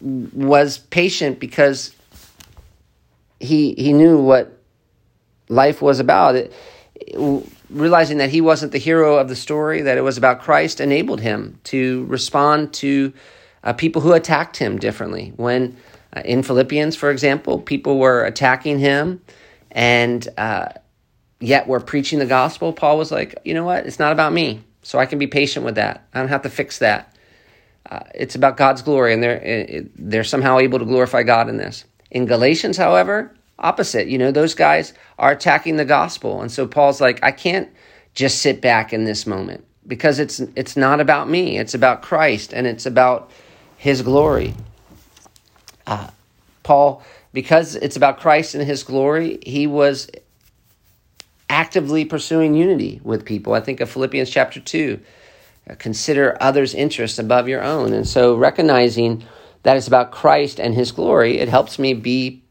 was 0.01 0.79
patient 0.79 1.39
because 1.39 1.95
he 3.43 3.75
he 3.75 3.93
knew 3.93 4.23
what 4.23 4.59
life 5.49 5.83
was 5.83 6.01
about. 6.01 6.37
It, 6.37 6.53
realizing 7.71 8.19
that 8.19 8.31
he 8.31 8.41
wasn't 8.41 8.73
the 8.73 8.79
hero 8.79 9.17
of 9.17 9.29
the 9.29 9.37
story, 9.37 9.83
that 9.83 9.99
it 9.99 10.03
was 10.03 10.19
about 10.19 10.41
Christ, 10.43 10.81
enabled 10.81 11.21
him 11.21 11.59
to 11.65 12.05
respond 12.07 12.73
to 12.75 13.13
uh, 13.65 13.73
people 13.73 14.03
who 14.03 14.13
attacked 14.13 14.57
him 14.59 14.79
differently. 14.79 15.33
When 15.37 15.77
uh, 16.17 16.23
in 16.25 16.43
Philippians, 16.43 16.97
for 16.97 17.11
example, 17.11 17.61
people 17.61 17.99
were 17.99 18.25
attacking 18.25 18.79
him 18.79 19.23
and 19.71 20.29
uh, 20.39 20.69
yet 21.41 21.67
were 21.67 21.81
preaching 21.81 22.19
the 22.21 22.27
gospel, 22.27 22.73
Paul 22.73 22.99
was 22.99 23.11
like, 23.11 23.37
you 23.45 23.55
know 23.55 23.65
what? 23.65 23.87
It's 23.87 23.99
not 23.99 24.13
about 24.13 24.33
me. 24.33 24.61
So 24.83 24.99
I 24.99 25.07
can 25.07 25.19
be 25.19 25.27
patient 25.29 25.65
with 25.65 25.77
that. 25.77 26.07
I 26.15 26.21
don't 26.21 26.29
have 26.29 26.43
to 26.43 26.51
fix 26.51 26.79
that. 26.81 27.17
uh, 27.91 28.01
it's 28.15 28.35
about 28.35 28.57
God's 28.57 28.83
glory, 28.83 29.13
and 29.13 29.23
they're 29.23 29.85
they're 29.97 30.25
somehow 30.25 30.59
able 30.59 30.79
to 30.79 30.85
glorify 30.85 31.23
God 31.23 31.49
in 31.49 31.57
this. 31.57 31.85
In 32.13 32.27
Galatians, 32.27 32.77
however, 32.77 33.35
opposite. 33.59 34.07
You 34.07 34.19
know, 34.19 34.31
those 34.31 34.55
guys 34.55 34.93
are 35.19 35.33
attacking 35.33 35.77
the 35.77 35.85
gospel, 35.87 36.43
and 36.43 36.53
so 36.53 36.67
Paul's 36.67 37.01
like, 37.01 37.19
I 37.25 37.33
can't 37.33 37.71
just 38.15 38.43
sit 38.43 38.61
back 38.61 38.93
in 38.93 39.05
this 39.05 39.27
moment 39.27 39.65
because 39.87 40.19
it's 40.19 40.39
it's 40.55 40.77
not 40.77 41.01
about 41.01 41.29
me. 41.29 41.59
It's 41.59 41.73
about 41.73 42.03
Christ, 42.03 42.53
and 42.53 42.67
it's 42.67 42.85
about 42.85 43.31
His 43.79 44.03
glory. 44.03 44.55
Uh, 45.87 46.09
Paul, 46.63 47.03
because 47.33 47.77
it's 47.77 47.97
about 47.97 48.21
Christ 48.21 48.55
and 48.55 48.63
His 48.63 48.83
glory, 48.83 49.39
he 49.43 49.67
was 49.67 50.11
actively 51.49 52.05
pursuing 52.05 52.55
unity 52.55 53.01
with 53.03 53.25
people. 53.25 53.55
I 53.55 53.61
think 53.61 53.81
of 53.81 53.89
Philippians 53.91 54.29
chapter 54.29 54.61
two 54.61 55.01
uh, 55.69 55.77
consider 55.77 56.37
others' 56.41 56.75
interests 56.75 57.19
above 57.19 57.49
your 57.49 57.63
own. 57.63 57.95
And 57.95 58.07
so, 58.07 58.35
recognizing 58.37 59.25
that 59.63 59.77
it's 59.77 59.87
about 59.87 60.13
Christ 60.13 60.61
and 60.61 60.75
His 60.75 60.93
glory, 60.93 61.39
it 61.39 61.49
helps 61.49 61.79
me 61.79 61.95
be 61.95 62.43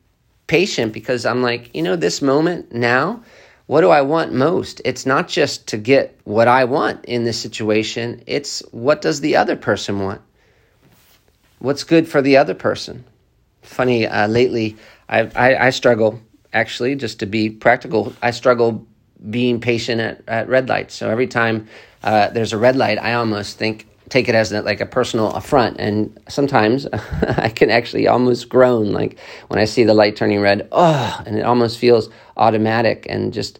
patient 0.47 0.93
because 0.93 1.25
I'm 1.25 1.41
like, 1.41 1.73
you 1.75 1.81
know, 1.81 1.95
this 1.95 2.21
moment 2.21 2.73
now, 2.73 3.23
what 3.67 3.81
do 3.81 3.89
I 3.89 4.01
want 4.01 4.33
most? 4.33 4.81
It's 4.83 5.05
not 5.05 5.27
just 5.29 5.67
to 5.69 5.77
get 5.77 6.19
what 6.25 6.47
I 6.47 6.65
want 6.65 7.05
in 7.05 7.23
this 7.23 7.39
situation, 7.39 8.23
it's 8.27 8.59
what 8.71 9.01
does 9.01 9.21
the 9.21 9.37
other 9.37 9.55
person 9.55 9.99
want? 9.99 10.21
What's 11.59 11.83
good 11.83 12.07
for 12.07 12.21
the 12.21 12.37
other 12.37 12.53
person? 12.53 13.05
Funny, 13.61 14.07
uh, 14.07 14.27
lately, 14.27 14.77
I, 15.07 15.21
I, 15.35 15.67
I 15.67 15.69
struggle, 15.69 16.19
actually, 16.51 16.95
just 16.95 17.19
to 17.19 17.25
be 17.25 17.49
practical, 17.49 18.13
I 18.21 18.31
struggle 18.31 18.85
being 19.29 19.61
patient 19.61 20.01
at, 20.01 20.23
at 20.27 20.49
red 20.49 20.67
lights. 20.67 20.95
So 20.95 21.09
every 21.09 21.27
time 21.27 21.67
uh, 22.03 22.29
there's 22.29 22.53
a 22.53 22.57
red 22.57 22.75
light, 22.75 22.97
I 22.97 23.13
almost 23.13 23.57
think 23.57 23.87
take 24.11 24.27
it 24.27 24.35
as 24.35 24.51
like 24.51 24.81
a 24.81 24.85
personal 24.85 25.31
affront. 25.31 25.79
And 25.79 26.19
sometimes 26.27 26.85
I 26.93 27.49
can 27.49 27.71
actually 27.71 28.07
almost 28.07 28.49
groan, 28.49 28.91
like 28.91 29.17
when 29.47 29.57
I 29.57 29.65
see 29.65 29.85
the 29.85 29.93
light 29.93 30.17
turning 30.17 30.41
red, 30.41 30.67
oh, 30.73 31.23
and 31.25 31.37
it 31.37 31.43
almost 31.43 31.79
feels 31.79 32.09
automatic 32.35 33.07
and 33.09 33.33
just 33.33 33.59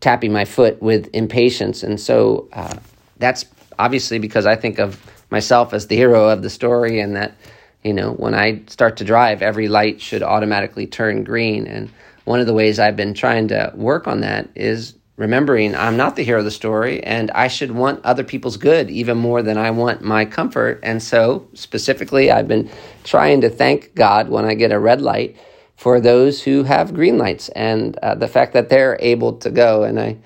tapping 0.00 0.32
my 0.32 0.44
foot 0.44 0.82
with 0.82 1.08
impatience. 1.14 1.84
And 1.84 2.00
so 2.00 2.48
uh, 2.52 2.74
that's 3.18 3.44
obviously 3.78 4.18
because 4.18 4.44
I 4.44 4.56
think 4.56 4.80
of 4.80 5.00
myself 5.30 5.72
as 5.72 5.86
the 5.86 5.96
hero 5.96 6.28
of 6.28 6.42
the 6.42 6.50
story 6.50 6.98
and 6.98 7.14
that, 7.14 7.36
you 7.84 7.92
know, 7.92 8.10
when 8.12 8.34
I 8.34 8.62
start 8.66 8.96
to 8.98 9.04
drive, 9.04 9.40
every 9.40 9.68
light 9.68 10.00
should 10.00 10.24
automatically 10.24 10.88
turn 10.88 11.22
green. 11.22 11.68
And 11.68 11.90
one 12.24 12.40
of 12.40 12.46
the 12.46 12.54
ways 12.54 12.80
I've 12.80 12.96
been 12.96 13.14
trying 13.14 13.48
to 13.48 13.72
work 13.76 14.08
on 14.08 14.20
that 14.22 14.48
is 14.56 14.94
remembering 15.16 15.74
I'm 15.74 15.96
not 15.96 16.16
the 16.16 16.24
hero 16.24 16.40
of 16.40 16.44
the 16.44 16.50
story 16.50 17.02
and 17.02 17.30
I 17.30 17.48
should 17.48 17.70
want 17.70 18.04
other 18.04 18.24
people's 18.24 18.56
good 18.56 18.90
even 18.90 19.16
more 19.16 19.42
than 19.42 19.56
I 19.56 19.70
want 19.70 20.02
my 20.02 20.24
comfort. 20.24 20.80
And 20.82 21.02
so, 21.02 21.48
specifically, 21.54 22.30
I've 22.30 22.48
been 22.48 22.70
trying 23.04 23.40
to 23.42 23.50
thank 23.50 23.94
God 23.94 24.28
when 24.28 24.44
I 24.44 24.54
get 24.54 24.72
a 24.72 24.78
red 24.78 25.00
light 25.00 25.36
for 25.76 26.00
those 26.00 26.42
who 26.42 26.62
have 26.64 26.94
green 26.94 27.18
lights 27.18 27.48
and 27.50 27.96
uh, 27.98 28.14
the 28.14 28.28
fact 28.28 28.52
that 28.54 28.68
they're 28.68 28.96
able 29.00 29.34
to 29.38 29.50
go. 29.50 29.84
And 29.84 30.00
I, 30.00 30.16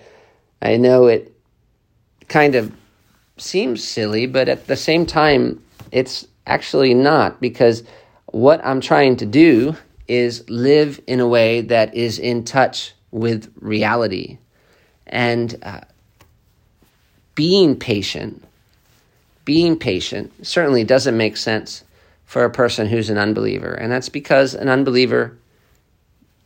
I 0.62 0.77
know 0.77 1.07
it 1.07 1.35
kind 2.29 2.55
of 2.55 2.72
seems 3.37 3.85
silly, 3.85 4.27
but 4.27 4.48
at 4.48 4.66
the 4.66 4.77
same 4.77 5.07
time, 5.07 5.62
it's 5.92 6.27
actually 6.46 6.94
not 6.94 7.40
because 7.40 7.83
what 8.27 8.64
I'm 8.64 8.81
trying 8.81 9.16
to 9.16 9.27
do 9.27 9.77
is 10.07 10.48
live 10.48 11.01
in 11.07 11.20
a 11.20 11.29
way 11.29 11.61
that 11.62 11.94
is 11.94 12.18
in 12.18 12.44
touch 12.44 12.94
with 13.11 13.53
reality 13.61 14.38
and 15.09 15.59
uh, 15.62 15.81
being 17.35 17.79
patient, 17.79 18.44
being 19.44 19.79
patient 19.79 20.47
certainly 20.47 20.85
doesn't 20.85 21.16
make 21.16 21.37
sense 21.37 21.85
for 22.27 22.44
a 22.44 22.51
person 22.51 22.87
who's 22.87 23.09
an 23.11 23.16
unbeliever. 23.16 23.73
And 23.73 23.90
that's 23.90 24.11
because 24.11 24.55
an 24.55 24.68
unbeliever 24.68 25.37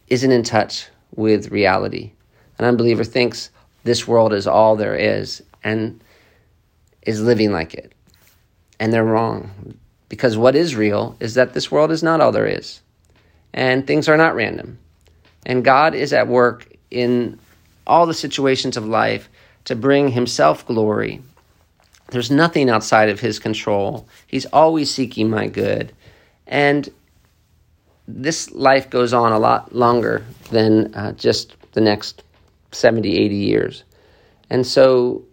isn't 0.08 0.30
in 0.30 0.42
touch 0.42 0.86
with 1.16 1.50
reality. 1.50 2.12
An 2.58 2.64
unbeliever 2.64 3.04
thinks 3.04 3.50
this 3.82 4.06
world 4.06 4.32
is 4.32 4.46
all 4.46 4.76
there 4.76 4.94
is 4.94 5.42
and 5.64 6.00
is 7.02 7.20
living 7.20 7.52
like 7.52 7.74
it. 7.74 7.92
And 8.78 8.92
they're 8.92 9.04
wrong. 9.04 9.76
Because 10.08 10.36
what 10.36 10.54
is 10.54 10.76
real 10.76 11.16
is 11.18 11.34
that 11.34 11.54
this 11.54 11.70
world 11.70 11.90
is 11.90 12.02
not 12.02 12.20
all 12.20 12.32
there 12.32 12.46
is. 12.46 12.80
And 13.52 13.86
things 13.86 14.08
are 14.08 14.16
not 14.16 14.34
random. 14.34 14.78
And 15.44 15.64
God 15.64 15.94
is 15.94 16.12
at 16.12 16.28
work 16.28 16.70
in 16.90 17.38
all 17.86 18.06
the 18.06 18.14
situations 18.14 18.76
of 18.76 18.86
life 18.86 19.28
to 19.64 19.76
bring 19.76 20.08
himself 20.08 20.66
glory. 20.66 21.22
There's 22.10 22.30
nothing 22.30 22.68
outside 22.68 23.08
of 23.08 23.20
his 23.20 23.38
control. 23.38 24.06
He's 24.26 24.46
always 24.46 24.92
seeking 24.92 25.30
my 25.30 25.46
good. 25.46 25.92
And 26.46 26.88
this 28.06 28.50
life 28.50 28.90
goes 28.90 29.12
on 29.12 29.32
a 29.32 29.38
lot 29.38 29.74
longer 29.74 30.24
than 30.50 30.94
uh, 30.94 31.12
just 31.12 31.56
the 31.72 31.80
next 31.80 32.22
70, 32.72 33.16
80 33.16 33.34
years. 33.34 33.84
And 34.50 34.66
so, 34.66 35.24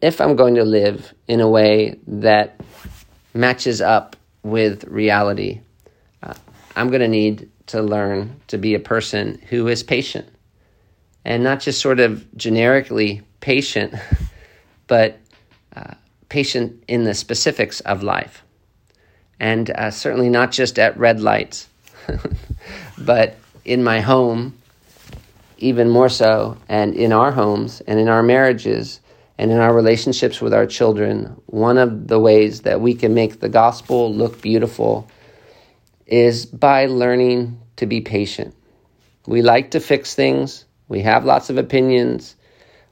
if 0.00 0.20
I'm 0.20 0.36
going 0.36 0.54
to 0.54 0.64
live 0.64 1.12
in 1.26 1.40
a 1.40 1.48
way 1.48 1.98
that 2.06 2.60
matches 3.34 3.80
up 3.80 4.16
with 4.42 4.84
reality, 4.84 5.60
uh, 6.22 6.34
I'm 6.76 6.88
going 6.88 7.00
to 7.00 7.08
need 7.08 7.50
to 7.66 7.82
learn 7.82 8.40
to 8.48 8.58
be 8.58 8.74
a 8.74 8.80
person 8.80 9.40
who 9.48 9.68
is 9.68 9.82
patient 9.82 10.28
and 11.24 11.44
not 11.44 11.60
just 11.60 11.80
sort 11.80 12.00
of 12.00 12.24
generically 12.36 13.22
patient, 13.40 13.94
but 14.86 15.18
uh, 15.74 15.94
patient 16.28 16.82
in 16.88 17.04
the 17.04 17.14
specifics 17.14 17.80
of 17.80 18.02
life. 18.02 18.44
And 19.38 19.70
uh, 19.70 19.90
certainly 19.90 20.28
not 20.28 20.52
just 20.52 20.78
at 20.78 20.98
red 20.98 21.20
lights, 21.20 21.68
but 22.98 23.36
in 23.64 23.82
my 23.82 24.00
home, 24.00 24.56
even 25.58 25.88
more 25.88 26.08
so, 26.08 26.56
and 26.68 26.94
in 26.94 27.12
our 27.12 27.32
homes 27.32 27.80
and 27.82 27.98
in 27.98 28.08
our 28.08 28.22
marriages 28.22 29.00
and 29.38 29.50
in 29.50 29.58
our 29.58 29.74
relationships 29.74 30.40
with 30.40 30.52
our 30.52 30.66
children. 30.66 31.40
One 31.46 31.78
of 31.78 32.08
the 32.08 32.18
ways 32.18 32.62
that 32.62 32.80
we 32.80 32.94
can 32.94 33.14
make 33.14 33.40
the 33.40 33.48
gospel 33.48 34.12
look 34.14 34.42
beautiful 34.42 35.08
is 36.06 36.44
by 36.44 36.86
learning 36.86 37.60
to 37.76 37.86
be 37.86 38.00
patient. 38.02 38.54
We 39.26 39.42
like 39.42 39.70
to 39.70 39.80
fix 39.80 40.14
things 40.14 40.64
we 40.90 41.00
have 41.02 41.24
lots 41.24 41.48
of 41.50 41.56
opinions. 41.56 42.34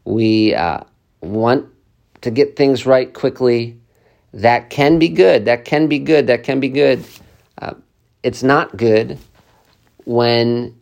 We 0.05 0.55
uh, 0.55 0.81
want 1.21 1.67
to 2.21 2.31
get 2.31 2.55
things 2.57 2.87
right 2.87 3.13
quickly. 3.13 3.77
That 4.33 4.71
can 4.71 5.01
be 5.01 5.09
good. 5.09 5.47
That 5.47 5.65
can 5.65 5.89
be 5.89 5.99
good. 5.99 6.29
That 6.29 6.45
can 6.45 6.61
be 6.61 6.69
good. 6.69 7.05
Uh, 7.61 7.75
it's 8.23 8.45
not 8.45 8.77
good 8.77 9.19
when 10.05 10.79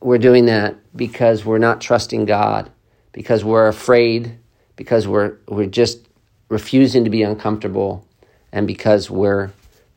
we're 0.00 0.18
doing 0.18 0.46
that 0.46 0.74
because 0.96 1.44
we're 1.44 1.58
not 1.58 1.80
trusting 1.80 2.24
God, 2.24 2.68
because 3.12 3.44
we're 3.44 3.68
afraid, 3.68 4.36
because 4.74 5.06
we're, 5.06 5.36
we're 5.46 5.66
just 5.66 6.08
refusing 6.48 7.04
to 7.04 7.10
be 7.10 7.22
uncomfortable, 7.22 8.04
and 8.50 8.66
because 8.66 9.08
we're 9.08 9.52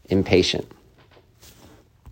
impatient. 0.05 0.71